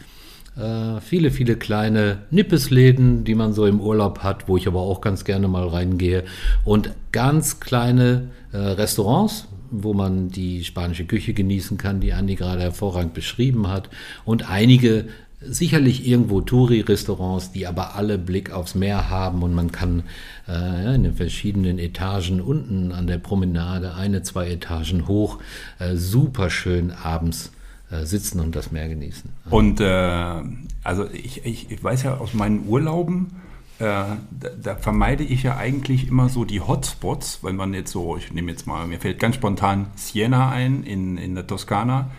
[0.57, 5.01] Äh, viele, viele kleine Nippesläden, die man so im Urlaub hat, wo ich aber auch
[5.01, 6.25] ganz gerne mal reingehe.
[6.65, 12.61] Und ganz kleine äh, Restaurants, wo man die spanische Küche genießen kann, die Andi gerade
[12.61, 13.89] hervorragend beschrieben hat.
[14.25, 15.07] Und einige
[15.45, 20.05] sicherlich irgendwo Touri-Restaurants, die aber alle Blick aufs Meer haben und man kann
[20.49, 25.39] äh, in den verschiedenen Etagen unten an der Promenade, eine, zwei Etagen hoch,
[25.79, 27.53] äh, super schön abends
[27.91, 29.31] äh, sitzen und das Meer genießen.
[29.51, 30.43] Und äh,
[30.83, 33.33] also ich, ich, ich weiß ja aus meinen Urlauben,
[33.79, 34.19] äh, da,
[34.63, 38.51] da vermeide ich ja eigentlich immer so die Hotspots, wenn man jetzt so, ich nehme
[38.51, 42.11] jetzt mal, mir fällt ganz spontan Siena ein in, in der Toskana,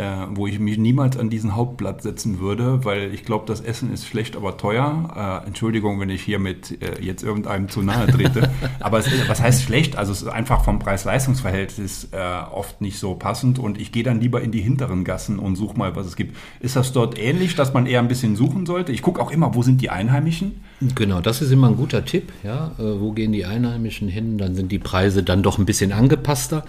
[0.00, 3.92] äh, wo ich mich niemals an diesen Hauptplatz setzen würde, weil ich glaube, das Essen
[3.92, 5.42] ist schlecht, aber teuer.
[5.44, 8.50] Äh, Entschuldigung, wenn ich hier mit äh, jetzt irgendeinem zu nahe trete.
[8.80, 9.96] aber es ist, was heißt schlecht?
[9.96, 12.16] Also es ist einfach vom Preis-Leistungs-Verhältnis äh,
[12.50, 15.76] oft nicht so passend und ich gehe dann lieber in die hinteren Gassen und suche
[15.76, 16.34] mal, was es gibt.
[16.60, 18.92] Ist das dort ähnlich, dass man eher ein bisschen suchen sollte?
[18.92, 20.62] Ich gucke auch immer, wo sind die Einheimischen?
[20.94, 22.32] Genau, das ist immer ein guter Tipp.
[22.42, 24.38] Ja, äh, wo gehen die Einheimischen hin?
[24.38, 26.64] Dann sind die Preise dann doch ein bisschen angepasster.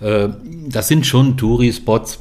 [0.00, 0.30] Äh,
[0.66, 2.20] das sind schon Touri-Spots.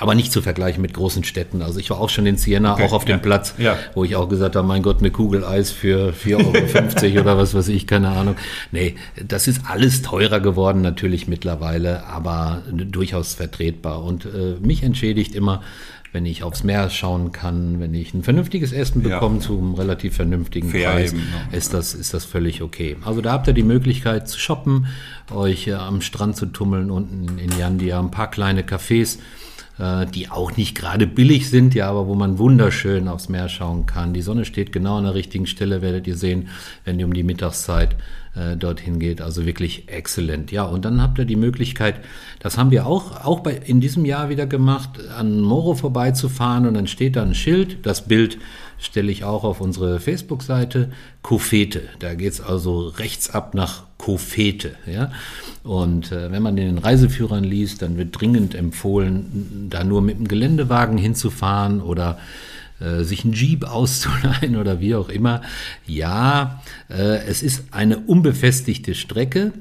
[0.00, 1.62] Aber nicht zu vergleichen mit großen Städten.
[1.62, 3.76] Also ich war auch schon in Siena, Okay, auch auf dem ja, Platz, ja.
[3.94, 7.54] wo ich auch gesagt habe, mein Gott, eine Kugel Eis für 4,50 Euro oder was
[7.54, 8.36] weiß ich, keine Ahnung.
[8.72, 14.02] Nee, das ist alles teurer geworden natürlich mittlerweile, aber durchaus vertretbar.
[14.04, 15.62] Und äh, mich entschädigt immer,
[16.12, 19.16] wenn ich aufs Meer schauen kann, wenn ich ein vernünftiges Essen Ja.
[19.16, 21.56] bekomme zu einem relativ vernünftigen Fair Preis, eben, ja.
[21.56, 22.96] ist das, ist das völlig okay.
[23.04, 24.86] Also da habt ihr die Möglichkeit zu shoppen,
[25.34, 29.18] euch äh, am Strand zu tummeln, unten in Jandia, ein paar kleine Cafés,
[30.12, 34.12] die auch nicht gerade billig sind, ja, aber wo man wunderschön aufs Meer schauen kann.
[34.12, 36.48] Die Sonne steht genau an der richtigen Stelle, werdet ihr sehen,
[36.84, 37.94] wenn ihr um die Mittagszeit
[38.38, 39.20] äh, dorthin geht.
[39.20, 40.52] Also wirklich exzellent.
[40.52, 41.96] Ja, und dann habt ihr die Möglichkeit,
[42.40, 46.74] das haben wir auch, auch bei, in diesem Jahr wieder gemacht, an Moro vorbeizufahren und
[46.74, 47.86] dann steht da ein Schild.
[47.86, 48.38] Das Bild
[48.78, 50.90] stelle ich auch auf unsere Facebook-Seite.
[51.22, 51.82] Kofete.
[51.98, 54.76] Da geht's also rechts ab nach Kofete.
[54.86, 55.10] Ja?
[55.64, 60.28] Und äh, wenn man den Reiseführern liest, dann wird dringend empfohlen, da nur mit dem
[60.28, 62.18] Geländewagen hinzufahren oder
[62.80, 65.42] äh, sich einen Jeep auszuleihen oder wie auch immer.
[65.86, 69.52] Ja, äh, es ist eine unbefestigte Strecke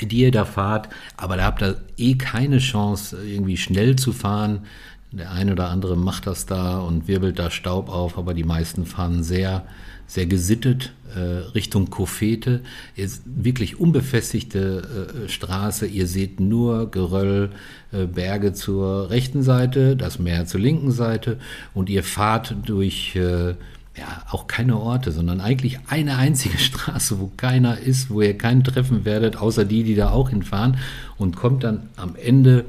[0.00, 4.66] die ihr da fahrt, aber da habt ihr eh keine Chance, irgendwie schnell zu fahren.
[5.12, 8.86] Der eine oder andere macht das da und wirbelt da Staub auf, aber die meisten
[8.86, 9.64] fahren sehr,
[10.06, 11.18] sehr gesittet äh,
[11.54, 12.60] Richtung Kofete.
[12.96, 15.86] Ist wirklich unbefestigte äh, Straße.
[15.86, 17.50] Ihr seht nur Geröll,
[17.92, 21.38] äh, Berge zur rechten Seite, das Meer zur linken Seite
[21.72, 27.78] und ihr fahrt durch ja, auch keine Orte, sondern eigentlich eine einzige Straße, wo keiner
[27.78, 30.78] ist, wo ihr keinen treffen werdet, außer die, die da auch hinfahren
[31.16, 32.64] und kommt dann am Ende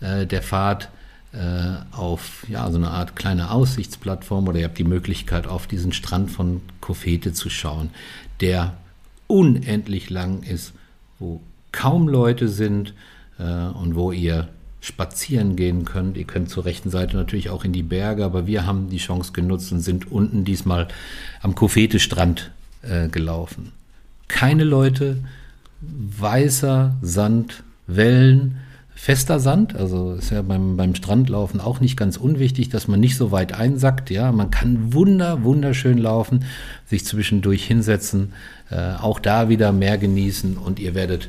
[0.00, 0.90] der Fahrt
[1.90, 6.30] auf ja, so eine Art kleine Aussichtsplattform oder ihr habt die Möglichkeit, auf diesen Strand
[6.30, 7.90] von Kofete zu schauen,
[8.40, 8.74] der
[9.26, 10.72] unendlich lang ist,
[11.18, 11.40] wo
[11.72, 12.94] kaum Leute sind
[13.38, 14.48] äh, und wo ihr
[14.80, 16.16] spazieren gehen könnt.
[16.16, 19.32] Ihr könnt zur rechten Seite natürlich auch in die Berge, aber wir haben die Chance
[19.32, 20.88] genutzt und sind unten diesmal
[21.40, 22.50] am Kofete-Strand
[22.82, 23.72] äh, gelaufen.
[24.28, 25.18] Keine Leute,
[25.80, 28.58] weißer Sand, Wellen,
[28.94, 33.16] fester Sand, also ist ja beim, beim Strandlaufen auch nicht ganz unwichtig, dass man nicht
[33.16, 34.10] so weit einsackt.
[34.10, 36.44] Ja, man kann wunder, wunderschön laufen,
[36.86, 38.32] sich zwischendurch hinsetzen,
[38.70, 41.28] äh, auch da wieder mehr genießen und ihr werdet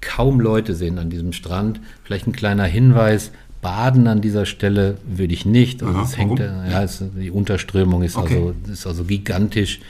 [0.00, 1.80] kaum Leute sehen an diesem Strand.
[2.04, 3.32] Vielleicht ein kleiner Hinweis.
[3.60, 5.82] Baden an dieser Stelle würde ich nicht.
[5.82, 6.70] Also Aha, es hängt, warum?
[6.70, 8.36] ja, es, die Unterströmung ist, Okay.
[8.36, 9.80] also, ist also gigantisch.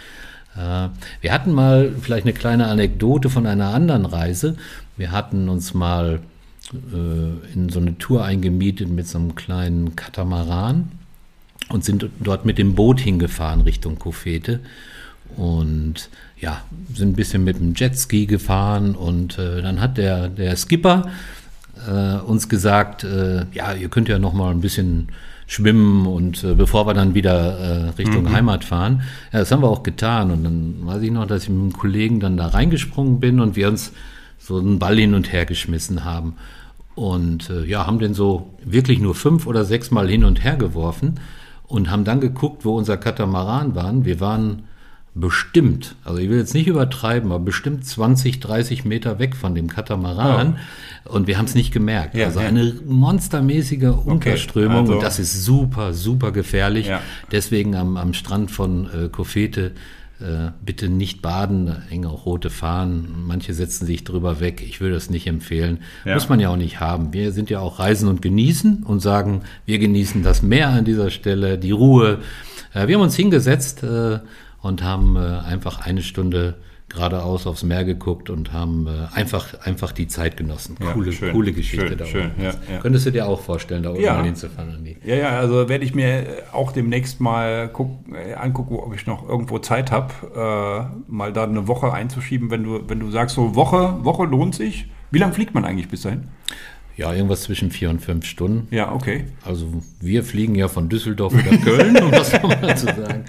[0.56, 0.88] Äh,
[1.20, 4.56] Wir hatten mal vielleicht eine kleine Anekdote von einer anderen Reise.
[4.96, 6.18] Wir hatten uns mal
[6.72, 10.92] in so eine Tour eingemietet mit so einem kleinen Katamaran
[11.68, 14.60] und sind dort mit dem Boot hingefahren Richtung Kofete
[15.36, 16.62] und ja,
[16.94, 21.08] sind ein bisschen mit dem Jetski gefahren und äh, dann hat der, der Skipper
[21.88, 25.08] äh, uns gesagt, äh, ja, ihr könnt ja noch mal ein bisschen
[25.46, 29.02] schwimmen und äh, bevor wir dann wieder äh, Richtung Heimat fahren.
[29.32, 31.72] Ja, das haben wir auch getan und dann weiß ich noch, dass ich mit einem
[31.72, 33.92] Kollegen dann da reingesprungen bin und wir uns
[34.38, 36.34] so einen Ball hin und her geschmissen haben.
[37.00, 40.56] Und äh, ja, haben den so wirklich nur fünf oder sechs Mal hin und her
[40.56, 41.14] geworfen
[41.66, 44.04] und haben dann geguckt, wo unser Katamaran waren.
[44.04, 44.64] Wir waren
[45.14, 49.68] bestimmt, also ich will jetzt nicht übertreiben, aber bestimmt 20, 30 Meter weg von dem
[49.68, 50.58] Katamaran
[51.06, 52.14] und wir haben es nicht gemerkt.
[52.14, 52.48] Ja, also ja.
[52.48, 56.88] eine monstermäßige Unterströmung also- und das ist super, super gefährlich.
[56.88, 57.00] Ja.
[57.32, 59.72] Deswegen am, am Strand von äh, Kofete
[60.64, 63.24] bitte nicht baden, da hängen auch rote Fahnen.
[63.26, 64.62] Manche setzen sich drüber weg.
[64.66, 65.78] Ich würde das nicht empfehlen.
[66.04, 66.14] Ja.
[66.14, 67.12] Muss man ja auch nicht haben.
[67.12, 71.10] Wir sind ja auch Reisen und Genießen und sagen, wir genießen das Meer an dieser
[71.10, 72.18] Stelle, die Ruhe.
[72.74, 74.20] Äh, wir haben uns hingesetzt äh,
[74.60, 76.56] und haben äh, einfach eine Stunde
[76.90, 80.76] geradeaus aufs Meer geguckt und haben äh, einfach, einfach die Zeit genossen.
[80.80, 82.78] Ja, Coole, schön, coole Geschichte schön, da schön, ja, ja.
[82.80, 84.14] Könntest du dir auch vorstellen, da oben Ja.
[84.14, 84.96] mal hinzufahren, Andi?
[85.04, 89.28] Ja, ja, also werde ich mir auch demnächst mal guck, äh, angucken, ob ich noch
[89.28, 90.12] irgendwo Zeit habe,
[91.08, 94.54] äh, mal da eine Woche einzuschieben, wenn du, wenn du sagst, so Woche, Woche lohnt
[94.54, 94.86] sich.
[95.12, 96.28] Wie lange fliegt man eigentlich bis dahin?
[97.00, 98.68] Ja, irgendwas zwischen vier und fünf Stunden.
[98.74, 99.24] Ja, okay.
[99.42, 99.66] Also
[100.02, 103.24] wir fliegen ja von Düsseldorf oder Köln, um das nochmal zu sagen.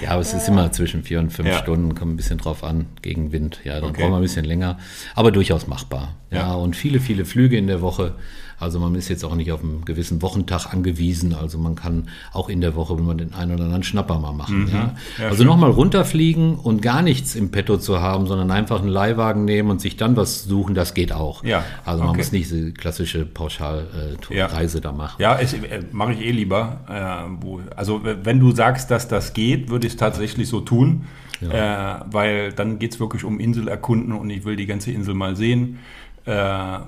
[0.00, 1.58] Ja, aber es ist immer zwischen vier und fünf Ja.
[1.58, 3.60] Stunden, kommt ein bisschen drauf an, gegen Wind.
[3.64, 4.02] Ja, dann Okay.
[4.02, 4.78] brauchen wir ein bisschen länger,
[5.16, 6.14] aber durchaus machbar.
[6.30, 6.54] Ja, Ja.
[6.54, 8.14] und viele, viele Flüge in der Woche.
[8.58, 11.34] Also man ist jetzt auch nicht auf einen gewissen Wochentag angewiesen.
[11.34, 14.32] Also man kann auch in der Woche, wenn man den einen oder anderen Schnapper mal
[14.32, 14.68] machen.
[14.72, 14.84] Ja.
[14.84, 14.90] Mhm.
[15.18, 15.46] Ja, also schön.
[15.46, 19.80] nochmal runterfliegen und gar nichts im Petto zu haben, sondern einfach einen Leihwagen nehmen und
[19.80, 21.44] sich dann was suchen, das geht auch.
[21.44, 22.18] Ja, Also man okay.
[22.18, 24.80] muss nicht diese klassische Pauschalreise Ja.
[24.80, 25.16] Da machen.
[25.20, 25.46] Ja, äh,
[25.92, 26.80] mache ich eh lieber.
[26.88, 31.04] Äh, wo, also wenn du sagst, dass das geht, würde ich es tatsächlich so tun,
[31.40, 35.14] äh, weil dann geht es wirklich um Insel erkunden und ich will die ganze Insel
[35.14, 35.78] mal sehen.
[36.26, 36.32] Äh,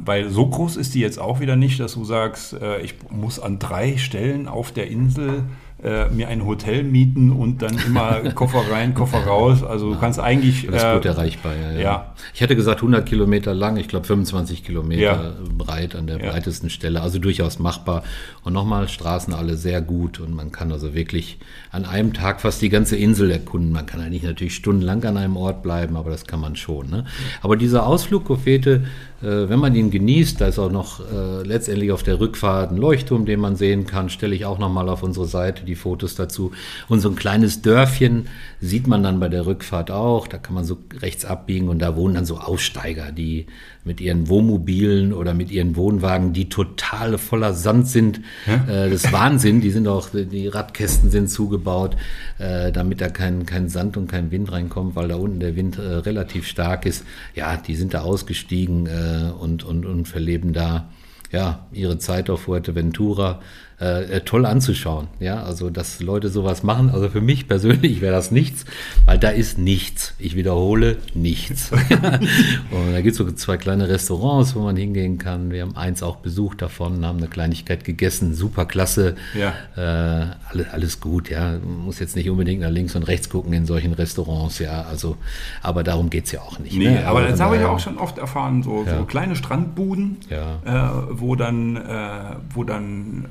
[0.05, 3.39] weil so groß ist die jetzt auch wieder nicht, dass du sagst, äh, ich muss
[3.39, 5.45] an drei Stellen auf der Insel
[5.81, 9.63] äh, mir ein Hotel mieten und dann immer Koffer rein, Koffer raus.
[9.63, 10.67] Also du kannst eigentlich...
[10.67, 11.81] Das ist äh, gut erreichbar, ja, ja.
[11.81, 12.15] ja.
[12.35, 15.33] Ich hätte gesagt 100 Kilometer lang, ich glaube 25 Kilometer Ja.
[15.57, 18.03] breit an der breitesten Stelle, also durchaus machbar.
[18.43, 21.39] Und nochmal, Straßen alle sehr gut und man kann also wirklich
[21.71, 23.71] an einem Tag fast die ganze Insel erkunden.
[23.71, 26.91] Man kann nicht natürlich stundenlang an einem Ort bleiben, aber das kann man schon.
[26.91, 27.05] Ne?
[27.41, 31.91] Aber dieser Ausflug, Kofete, äh, wenn man ihn genießt, da ist auch noch äh, letztendlich
[31.91, 35.27] auf der Rückfahrt ein Leuchtturm, den man sehen kann, stelle ich auch nochmal auf unsere
[35.27, 36.53] Seite die Fotos dazu.
[36.89, 38.29] Und so ein kleines Dörfchen
[38.61, 41.97] sieht man dann bei der Rückfahrt auch, da kann man so rechts abbiegen und da
[41.97, 43.47] wohnen dann so Aussteiger, die
[43.85, 48.21] mit ihren Wohnmobilen oder mit ihren Wohnwagen, die total voller Sand sind.
[48.47, 51.97] Äh, das ist Wahnsinn, die sind auch, die Radkästen sind zugebaut,
[52.39, 55.79] äh, damit da kein, kein Sand und kein Wind reinkommt, weil da unten der Wind
[55.79, 57.05] äh, relativ stark ist.
[57.35, 59.08] Ja, die sind da ausgestiegen äh,
[59.39, 60.89] und, und, und verleben da
[61.31, 63.41] ja, ihre Zeit auf Fuerteventura.
[63.81, 65.07] Äh, äh, toll anzuschauen.
[65.21, 66.91] Ja, also dass Leute sowas machen.
[66.91, 68.65] Also für mich persönlich wäre das nichts,
[69.05, 70.15] weil da ist nichts.
[70.19, 71.71] Ich wiederhole nichts.
[72.71, 75.53] und da gibt es so zwei kleine Restaurants, wo man hingehen kann.
[75.53, 79.15] Wir haben eins auch besucht davon, haben eine Kleinigkeit gegessen, super klasse.
[79.39, 79.55] Ja.
[79.77, 81.53] Äh, alles, alles gut, ja.
[81.53, 84.83] Man muss jetzt nicht unbedingt nach links und rechts gucken in solchen Restaurants, ja.
[84.91, 85.17] Also,
[85.63, 86.77] aber darum geht es ja auch nicht.
[86.77, 87.07] Nee, ne?
[87.07, 88.99] aber, aber das habe ich auch schon oft erfahren, so, ja.
[88.99, 90.57] so kleine Strandbuden, ja.
[90.65, 93.27] äh, wo dann, äh, wo dann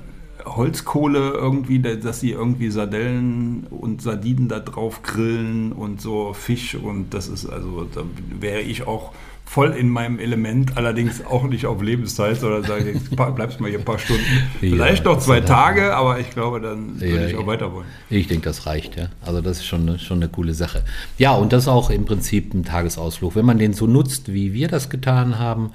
[0.55, 7.13] Holzkohle irgendwie, dass sie irgendwie Sardellen und Sardinen da drauf grillen und so Fisch und
[7.13, 8.01] das ist also, da
[8.39, 9.13] wäre ich auch
[9.47, 13.79] voll in meinem Element, allerdings auch nicht auf Lebenszeit, sondern sage ich, bleibst mal hier
[13.79, 14.23] ein paar Stunden.
[14.59, 17.87] Vielleicht ja, noch zwei Tage, aber ich glaube, dann würde ja, ich auch weiter wollen.
[18.09, 19.07] Ich denke, das reicht, ja.
[19.25, 20.83] Also das ist schon eine, schon eine coole Sache.
[21.17, 23.35] Ja, und das ist auch im Prinzip ein Tagesausflug.
[23.35, 25.71] Wenn man den so nutzt, wie wir das getan haben,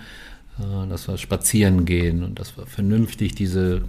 [0.59, 3.83] äh, dass wir spazieren gehen und dass wir vernünftig diese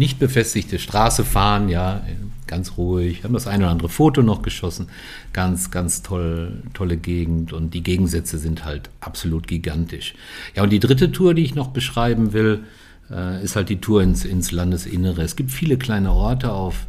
[0.00, 2.02] nicht befestigte Straße fahren, ja,
[2.46, 3.22] ganz ruhig.
[3.22, 4.88] Haben das eine oder andere Foto noch geschossen.
[5.34, 10.14] Ganz, ganz toll, tolle Gegend und die Gegensätze sind halt absolut gigantisch.
[10.56, 12.64] Ja, und die dritte Tour, die ich noch beschreiben will,
[13.10, 15.20] äh, ist halt die Tour ins, ins Landesinnere.
[15.20, 16.86] Es gibt viele kleine Orte auf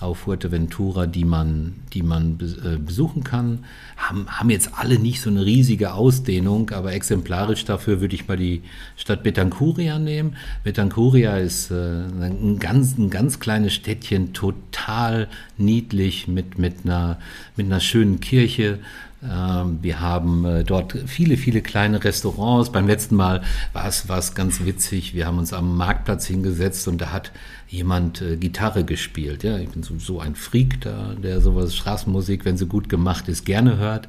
[0.00, 3.64] auf Fuerteventura, die man, die man äh, besuchen kann.
[3.98, 8.38] Haben, haben jetzt alle nicht so eine riesige Ausdehnung, aber exemplarisch dafür würde ich mal
[8.38, 8.62] die
[8.96, 10.36] Stadt Betancuria nehmen.
[10.64, 15.28] Betancuria ist äh, ein, ganz, ein ganz kleines Städtchen, total
[15.58, 17.18] niedlich mit, mit, einer,
[17.56, 18.78] mit einer schönen Kirche,
[19.22, 22.72] wir haben äh, dort viele, viele kleine Restaurants.
[22.72, 23.42] Beim letzten Mal
[23.74, 25.14] war es, war es ganz witzig.
[25.14, 27.30] Wir haben uns am Marktplatz hingesetzt und da hat
[27.68, 29.44] jemand äh, Gitarre gespielt.
[29.44, 33.44] Ja, ich bin sowieso ein Freak da, der sowas Straßenmusik, wenn sie gut gemacht ist,
[33.44, 34.08] gerne hört.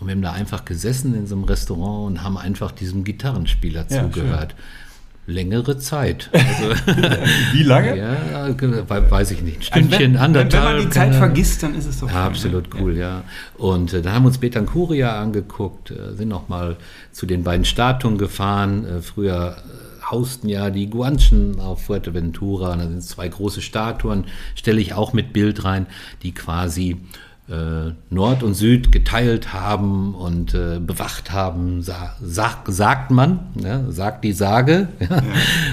[0.00, 3.86] Und wir haben da einfach gesessen in so einem Restaurant und haben einfach diesem Gitarrenspieler
[3.88, 4.54] ja, zugehört.
[4.56, 4.87] Schön
[5.28, 6.30] längere Zeit.
[6.48, 6.70] Also,
[7.52, 7.96] Wie lange?
[7.96, 9.72] Ja, weiß ich nicht.
[9.72, 10.64] Ein Stündchen, wenn, anderthalb.
[10.64, 12.08] Wenn man die Zeit vergisst, dann ist es doch.
[12.08, 13.22] Ja, absolut cool, ja.
[13.56, 16.76] Und äh, da haben wir uns Betancuria angeguckt, äh, sind noch mal
[17.12, 18.86] zu den beiden Statuen gefahren.
[18.86, 22.76] Äh, früher äh, hausten ja die Guanchen auf Fuerteventura.
[22.76, 24.24] Da sind zwei große Statuen,
[24.54, 25.86] stelle ich auch mit Bild rein,
[26.22, 26.96] die quasi
[27.48, 33.90] äh, Nord und Süd geteilt haben und äh, bewacht haben, sa sag, sagt man, ja,
[33.90, 34.88] sagt die Sage.
[35.08, 35.22] Ja.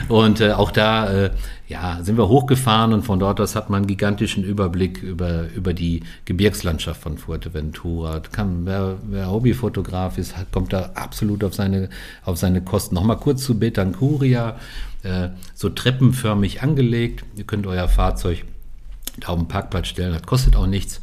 [0.07, 1.32] Und äh, auch da äh,
[1.67, 5.73] ja, sind wir hochgefahren und von dort aus hat man einen gigantischen Überblick über, über
[5.73, 8.21] die Gebirgslandschaft von Fuerteventura.
[8.32, 11.89] Kann, wer, wer Hobbyfotograf ist, kommt da absolut auf seine,
[12.23, 12.95] auf seine Kosten.
[12.95, 14.57] Nochmal kurz zu Betancuria,
[15.03, 17.26] äh, so treppenförmig angelegt.
[17.36, 18.45] Ihr könnt euer Fahrzeug
[19.19, 21.01] da auf den Parkplatz stellen, das kostet auch nichts.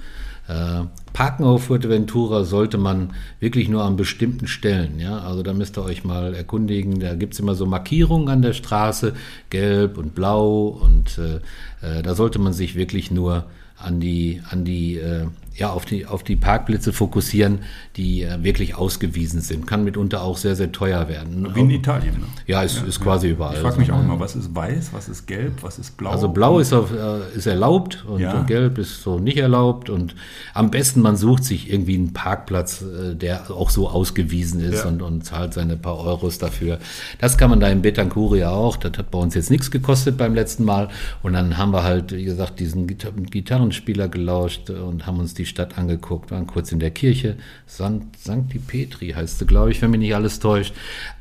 [0.49, 4.99] Äh, Parken auf Fuerteventura sollte man wirklich nur an bestimmten Stellen.
[4.99, 5.19] Ja?
[5.19, 7.01] Also da müsst ihr euch mal erkundigen.
[7.01, 9.15] Da gibt es immer so Markierungen an der Straße,
[9.51, 10.69] gelb und blau.
[10.69, 13.45] Und äh, äh, da sollte man sich wirklich nur
[13.83, 17.59] an die, an die, äh, ja, auf die, auf die Parkplätze fokussieren,
[17.97, 19.67] die äh, wirklich ausgewiesen sind.
[19.67, 21.55] Kann mitunter auch sehr, sehr teuer werden.
[21.55, 22.15] Wie in Italien.
[22.15, 22.27] Ne?
[22.47, 23.35] Ja, ist, ja, ist quasi ja.
[23.35, 23.55] überall.
[23.57, 26.11] Ich frage mich auch immer, was ist weiß, was ist gelb, was ist blau?
[26.11, 28.43] Also blau ist, auf, äh, ist erlaubt und ja.
[28.45, 29.91] gelb ist so nicht erlaubt.
[29.91, 30.15] Und
[30.55, 35.03] am besten, man sucht sich irgendwie einen Parkplatz, äh, der auch so ausgewiesen ist und,
[35.03, 36.79] und zahlt seine paar Euros dafür.
[37.19, 38.77] Das kann man da in Betancuria auch.
[38.77, 40.89] Das hat bei uns jetzt nichts gekostet beim letzten Mal.
[41.23, 42.87] Und dann haben wir halt, wie gesagt, diesen
[43.73, 47.37] Gitarrenspieler gelauscht und haben uns die Stadt angeguckt, waren kurz in der Kirche.
[47.69, 48.03] St.
[48.19, 50.75] Sancti Petri heißt sie, glaube ich, wenn mich nicht alles täuscht.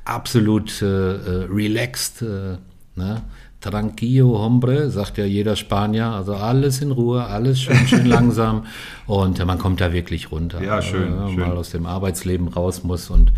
[0.06, 2.22] Absolut äh, äh, relaxed.
[2.22, 2.58] Äh,
[2.96, 3.22] ne?
[3.62, 6.08] Tranquillo hombre, sagt ja jeder Spanier.
[6.08, 8.66] Also alles in Ruhe, alles schön, schön langsam.
[9.08, 10.62] Und äh, man kommt da wirklich runter.
[10.62, 11.14] Ja, schön.
[11.14, 11.40] Äh, schön.
[11.40, 13.32] Mal aus dem Arbeitsleben raus muss und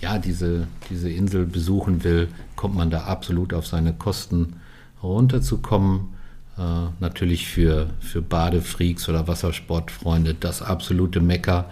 [0.00, 4.54] ja, diese, diese Insel besuchen will, kommt man da absolut auf seine Kosten
[5.02, 6.19] runterzukommen.
[6.58, 6.62] Äh,
[7.00, 11.66] natürlich für, für Badefreaks oder Wassersportfreunde das absolute Mecker.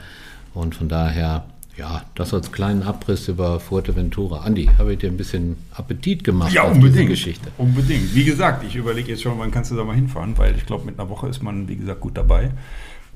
[0.55, 1.45] Und von daher,
[1.77, 4.41] ja, das als kleinen Abriss über Fuerteventura.
[4.41, 7.51] Andi, habe ich dir ein bisschen Appetit gemacht ja, auf unbedingt, diese Geschichte.
[7.59, 8.15] Unbedingt.
[8.15, 10.85] Wie gesagt, ich überlege jetzt schon, wann kannst du da mal hinfahren, weil ich glaube,
[10.85, 12.51] mit einer Woche ist man, wie gesagt, gut dabei.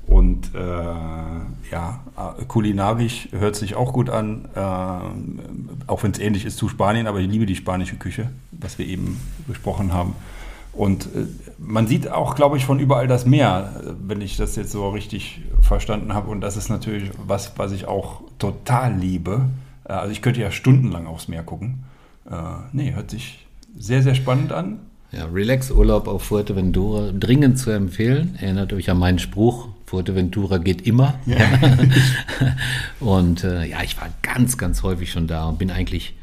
[0.05, 4.59] Und äh, ja, äh, kulinarisch hört sich auch gut an, äh,
[5.87, 8.85] auch wenn es ähnlich ist zu Spanien, aber ich liebe die spanische Küche, was wir
[8.85, 10.13] eben besprochen haben.
[10.73, 11.25] Und äh,
[11.59, 15.41] man sieht auch, glaube ich, von überall das Meer, wenn ich das jetzt so richtig
[15.61, 16.29] verstanden habe.
[16.29, 19.49] Und das ist natürlich was, was ich auch total liebe.
[19.85, 21.83] Äh, also ich könnte ja stundenlang aufs Meer gucken.
[22.29, 22.35] Äh,
[22.71, 23.45] nee, hört sich
[23.77, 24.79] sehr, sehr spannend an.
[25.11, 28.35] Ja, Relax-Urlaub auf Fuerteventura, dringend zu empfehlen.
[28.41, 31.13] Erinnert euch an meinen Spruch, Fuerteventura geht immer.
[31.27, 31.37] Ja.
[32.99, 36.15] und äh, ja, ich war ganz, ganz häufig schon da und bin eigentlich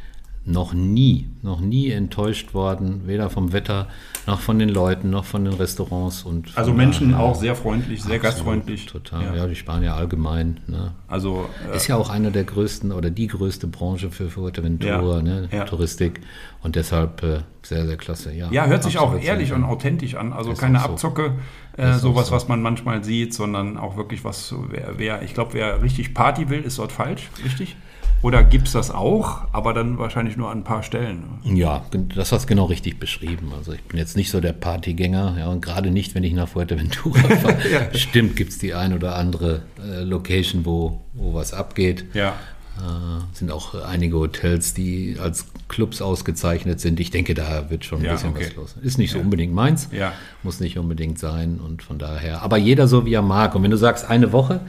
[0.50, 3.88] noch nie, noch nie enttäuscht worden, weder vom Wetter
[4.26, 8.16] noch von den Leuten, noch von den Restaurants und Also Menschen auch sehr freundlich, sehr
[8.16, 8.86] Absolut, gastfreundlich.
[8.86, 9.34] Total, Ja.
[9.34, 10.60] ja, die Spanier allgemein.
[10.66, 10.92] Ne?
[11.08, 15.22] Also äh, Ist ja auch eine der größten oder die größte Branche für Fuerteventura, Ja,
[15.22, 15.48] ne?
[15.52, 15.64] ja.
[15.64, 16.20] Touristik.
[16.62, 18.32] Und deshalb äh, sehr, sehr klasse.
[18.32, 20.32] Ja, Ja, hört sich auch ehrlich und authentisch an.
[20.32, 20.84] Also Ist keine so.
[20.86, 21.32] Abzocke,
[21.76, 22.34] äh, sowas, so.
[22.34, 26.50] was man manchmal sieht, sondern auch wirklich was, wer, wer ich glaube, wer richtig Party
[26.50, 27.76] will, ist dort falsch, richtig?
[28.22, 31.22] Oder gibt es das auch, aber dann wahrscheinlich nur an ein paar Stellen.
[31.44, 33.52] Ja, das hast du genau richtig beschrieben.
[33.56, 36.48] Also ich bin jetzt nicht so der Partygänger, ja, und gerade nicht, wenn ich nach
[36.48, 37.56] Fuerteventura fahre.
[37.92, 42.04] Bestimmt gibt es die ein oder andere äh, Location, wo, wo was abgeht.
[42.12, 42.34] Ja.
[42.78, 47.00] Äh, sind auch einige Hotels, die als Clubs ausgezeichnet sind.
[47.00, 48.46] Ich denke, da wird schon ein Ja, bisschen okay.
[48.48, 48.74] was los.
[48.82, 50.12] Ist nicht so unbedingt meins, Ja.
[50.42, 52.42] muss nicht unbedingt sein und von daher.
[52.42, 53.54] Aber jeder so, wie er mag.
[53.54, 54.60] Und wenn du sagst, eine Woche,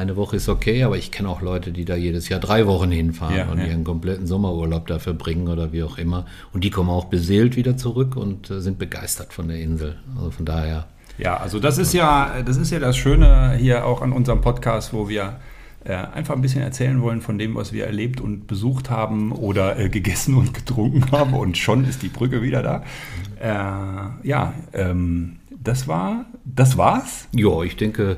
[0.00, 2.90] eine Woche ist okay, aber ich kenne auch Leute, die da jedes Jahr drei Wochen
[2.90, 3.66] hinfahren Ja, und ja.
[3.66, 6.26] ihren kompletten Sommerurlaub da verbringen oder wie auch immer.
[6.52, 9.96] Und die kommen auch beseelt wieder zurück und äh, sind begeistert von der Insel.
[10.16, 10.86] Also von daher.
[11.18, 14.94] Ja, also das ist ja, das ist ja das Schöne hier auch an unserem Podcast,
[14.94, 15.36] wo wir
[15.84, 19.78] äh, einfach ein bisschen erzählen wollen von dem, was wir erlebt und besucht haben oder
[19.78, 22.82] äh, gegessen und getrunken haben und schon ist die Brücke wieder da.
[23.38, 27.28] Äh, ja, ähm, das war, das war's.
[27.34, 28.16] Ja, ich denke,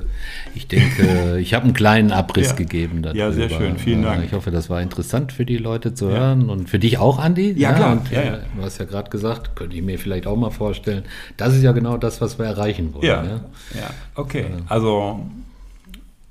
[0.55, 2.53] ich denke, ich habe einen kleinen Abriss Ja.
[2.55, 3.03] gegeben.
[3.13, 3.65] Ja, sehr darüber.
[3.67, 3.77] schön.
[3.77, 4.23] Vielen Dank.
[4.23, 7.51] Ich hoffe, das war interessant für die Leute zu hören und für dich auch, Andi.
[7.57, 7.91] Ja, klar.
[7.93, 8.39] Und, Ja, äh, ja.
[8.55, 11.03] Du hast ja gerade gesagt, könnte ich mir vielleicht auch mal vorstellen.
[11.35, 13.03] Das ist ja genau das, was wir erreichen wollen.
[13.05, 13.35] Ja, Ja.
[13.75, 14.45] ja, okay.
[14.69, 15.25] Also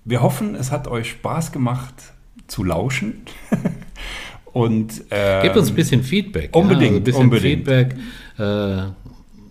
[0.06, 1.94] wir hoffen, es hat euch Spaß gemacht
[2.46, 3.22] zu lauschen.
[4.52, 6.54] Und äh, Gebt uns ein bisschen Feedback.
[6.56, 7.66] unbedingt, ja, also ein bisschen unbedingt.
[7.68, 7.96] Feedback.
[8.38, 8.82] Äh,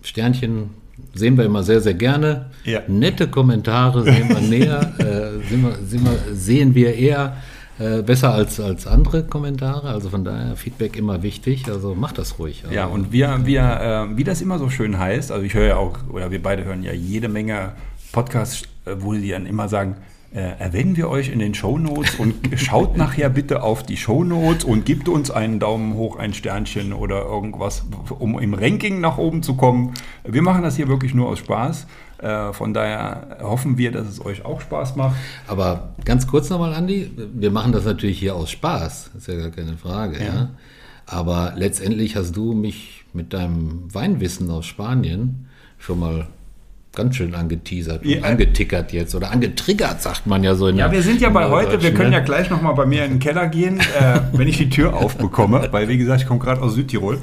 [0.02, 0.70] Sternchen
[1.14, 2.46] sehen wir immer sehr, sehr gerne.
[2.64, 2.80] Ja.
[2.88, 7.36] Nette Kommentare sehen wir näher, äh, sehen, wir, sehen, wir, sehen wir eher
[7.78, 9.88] äh, besser als, als andere Kommentare.
[9.88, 11.68] Also von daher Feedback immer wichtig.
[11.68, 12.62] Also macht das ruhig.
[12.64, 15.66] Also, Ja, und wir, wir äh, wie das immer so schön heißt, also ich höre
[15.66, 17.72] ja auch, oder wir beide hören ja jede Menge
[18.12, 19.96] Podcasts, äh, wo die dann immer sagen,
[20.34, 24.86] äh, erwähnen wir euch in den Shownotes und schaut nachher bitte auf die Shownotes und
[24.86, 27.84] gebt uns einen Daumen hoch, ein Sternchen oder irgendwas,
[28.18, 29.94] um im Ranking nach oben zu kommen.
[30.24, 31.86] Wir machen das hier wirklich nur aus Spaß.
[32.18, 35.16] Äh, von daher hoffen wir, dass es euch auch Spaß macht.
[35.46, 39.50] Aber ganz kurz nochmal, Andi, wir machen das natürlich hier aus Spaß, ist ja gar
[39.50, 40.24] keine Frage.
[40.24, 40.50] Ja.
[41.04, 46.28] Aber letztendlich hast du mich mit deinem Weinwissen aus Spanien schon mal
[46.94, 48.22] ganz schön angeteasert, und Ja.
[48.22, 50.68] angetickert jetzt oder angetriggert, sagt man ja so.
[50.68, 52.16] In Ja, der- wir sind ja bei heute, wir können ne?
[52.16, 55.68] ja gleich nochmal bei mir in den Keller gehen, äh, wenn ich die Tür aufbekomme,
[55.70, 57.18] weil wie gesagt, ich komme gerade aus Südtirol.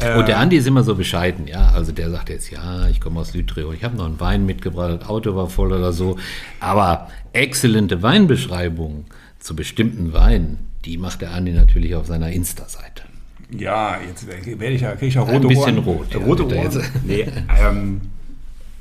[0.00, 1.72] Äh, Und der Andi ist immer so bescheiden, ja.
[1.74, 4.98] Also der sagt jetzt, ja, ich komme aus Südtirol, ich habe noch einen Wein mitgebracht,
[5.02, 6.16] das Auto war voll oder so.
[6.60, 9.04] Aber exzellente Weinbeschreibungen
[9.40, 13.02] zu bestimmten Weinen, die macht der Andi natürlich auf seiner Insta-Seite.
[13.50, 15.84] Ja, jetzt werde ich ja, kriege ich ja rote Ein bisschen Ohren.
[15.84, 16.82] rot, ja, rote Ohren.
[17.04, 17.26] Nee,
[17.60, 18.00] ähm,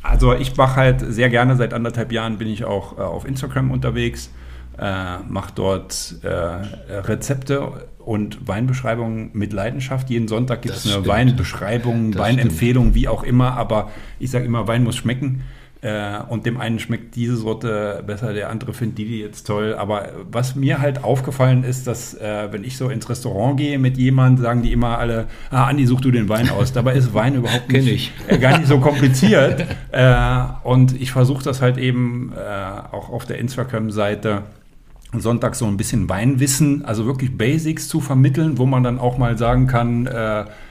[0.02, 3.72] also ich mache halt sehr gerne, seit anderthalb Jahren bin ich auch äh, auf Instagram
[3.72, 4.32] unterwegs,
[4.78, 10.10] äh, mache dort äh, Rezepte und Weinbeschreibungen mit Leidenschaft.
[10.10, 11.08] Jeden Sonntag gibt es eine stimmt.
[11.08, 15.44] Weinbeschreibung, Das Weinempfehlung, wie auch immer, aber ich sage immer, Wein muss schmecken.
[15.82, 19.76] Äh, und dem einen schmeckt diese Sorte besser, der andere findet die, die jetzt toll.
[19.78, 23.98] Aber was mir halt aufgefallen ist, dass äh, wenn ich so ins Restaurant gehe mit
[23.98, 26.74] jemandem, sagen die immer alle, ah, Andi, such du den Wein aus.
[26.74, 29.66] Dabei ist Wein überhaupt nicht, äh, gar nicht so kompliziert.
[29.94, 34.44] äh, und ich versuche das halt eben äh, auch auf der Instagram-Seite
[35.18, 39.40] Sonntag so ein bisschen Weinwissen, also wirklich Basics zu vermitteln, wo man dann auch mal
[39.40, 40.08] sagen kann,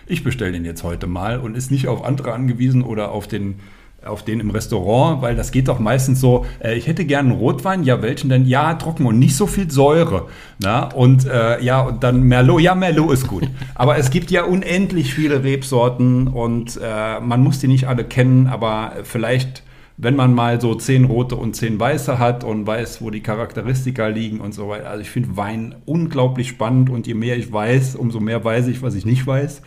[0.06, 3.56] ich bestelle den jetzt heute mal und ist nicht auf andere angewiesen oder auf den
[4.04, 7.38] auf den im Restaurant, weil das geht doch meistens so, äh, ich hätte gerne einen
[7.38, 8.46] Rotwein, ja, welchen denn?
[8.46, 10.28] Ja, trocken und nicht so viel Säure.
[10.62, 10.84] Na?
[10.92, 13.48] Und äh, ja, und dann Merlot, ja, Merlot ist gut.
[13.74, 18.46] Aber es gibt ja unendlich viele Rebsorten und äh, man muss die nicht alle kennen,
[18.46, 19.62] aber vielleicht
[20.00, 24.06] wenn man mal so zehn rote und zehn weiße hat und weiß, wo die Charakteristika
[24.06, 24.88] liegen und so weiter.
[24.88, 28.80] Also ich finde Wein unglaublich spannend und je mehr ich weiß, umso mehr weiß ich,
[28.80, 29.60] was ich nicht weiß.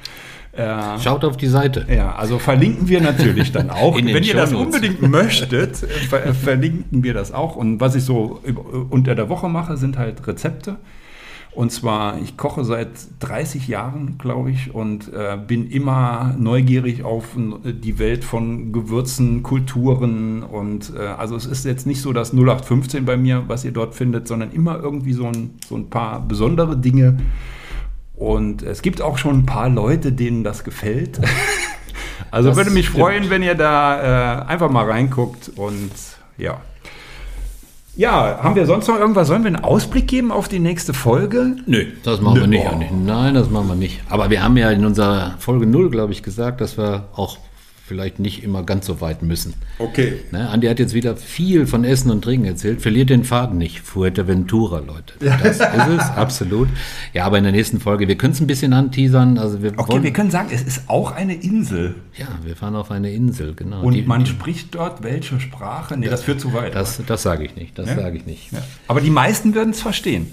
[0.54, 1.86] Äh, Schaut auf die Seite.
[1.90, 3.96] ja, also verlinken wir natürlich dann auch.
[3.96, 7.56] Wenn ihr das unbedingt möchtet, ver verlinken wir das auch.
[7.56, 8.42] Und was ich so
[8.90, 10.76] unter der Woche mache, sind halt Rezepte.
[11.54, 12.88] Und zwar, ich koche seit
[13.20, 19.44] 30 Jahren, glaube ich, und äh, bin immer neugierig auf n- die Welt von Gewürzen,
[19.44, 20.44] Kulturen.
[20.44, 23.96] Und äh, also es ist jetzt nicht so das 0815 bei mir, was ihr dort
[23.96, 27.18] findet, sondern immer irgendwie so ein, so ein paar besondere Dinge.
[28.22, 31.20] Und es gibt auch schon ein paar Leute, denen das gefällt.
[32.30, 33.00] Also Das würde mich stimmt.
[33.04, 35.92] freuen, wenn ihr da äh, einfach mal reinguckt und
[36.38, 36.62] ja.
[37.98, 39.28] Ja, haben wir sonst noch irgendwas?
[39.28, 41.58] Sollen wir einen Ausblick geben auf die nächste Folge?
[41.66, 42.56] Nö, das machen wir Nö.
[42.58, 42.68] nicht.
[42.72, 42.96] Oh.
[43.06, 44.00] Nein, das machen wir nicht.
[44.08, 47.38] Aber wir haben ja in unserer Folge 0, glaube ich, gesagt, dass wir auch
[47.92, 49.54] vielleicht nicht immer ganz so weit müssen.
[49.78, 50.14] Okay.
[50.32, 52.82] Ne, Andi hat jetzt wieder viel von Essen und Trinken erzählt.
[52.82, 53.82] Verliert den Faden nicht.
[53.82, 55.14] Fuerteventura, Leute.
[55.20, 56.70] Das ist es, absolut.
[57.14, 59.38] Ja, aber in der nächsten Folge, wir können es ein bisschen anteasern.
[59.38, 61.96] Also wir Okay, wollen, wir können sagen, es ist auch eine Insel.
[62.18, 63.82] ja, wir fahren auf eine Insel, genau.
[63.82, 65.98] Und Die- man die- spricht dort welche Sprache?
[65.98, 66.74] Nee, das führt zu weit.
[66.74, 67.78] das, das sage ich nicht.
[67.78, 67.96] Das Ja?
[67.98, 68.54] sage ich nicht.
[68.54, 68.60] ja.
[68.88, 70.28] Aber die meisten würden es verstehen.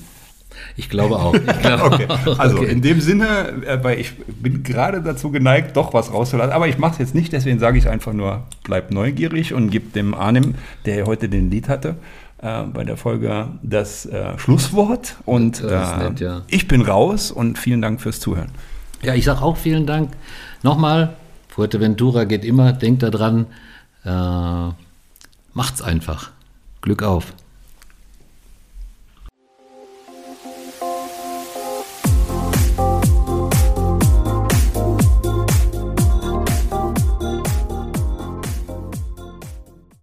[0.76, 1.34] Ich glaube auch.
[1.34, 2.06] Ich glaube Okay,
[2.38, 2.70] also Okay.
[2.70, 6.52] in dem Sinne, äh, weil ich bin gerade dazu geneigt, doch was rauszulassen.
[6.52, 9.92] Aber ich mache es jetzt nicht, deswegen sage ich einfach nur, bleib neugierig und gib
[9.92, 10.54] dem Arnim,
[10.86, 11.96] der heute den Lied hatte,
[12.40, 15.16] äh, bei der Folge das äh, Schlusswort.
[15.24, 16.42] Und äh, nett, ja.
[16.48, 18.50] ich bin raus und vielen Dank fürs Zuhören.
[19.02, 20.10] Ja, ich sage auch vielen Dank.
[20.62, 21.16] Nochmal,
[21.48, 23.46] Fuerteventura geht immer, denkt daran,
[24.04, 24.72] äh,
[25.54, 26.30] macht's einfach.
[26.82, 27.32] Glück auf.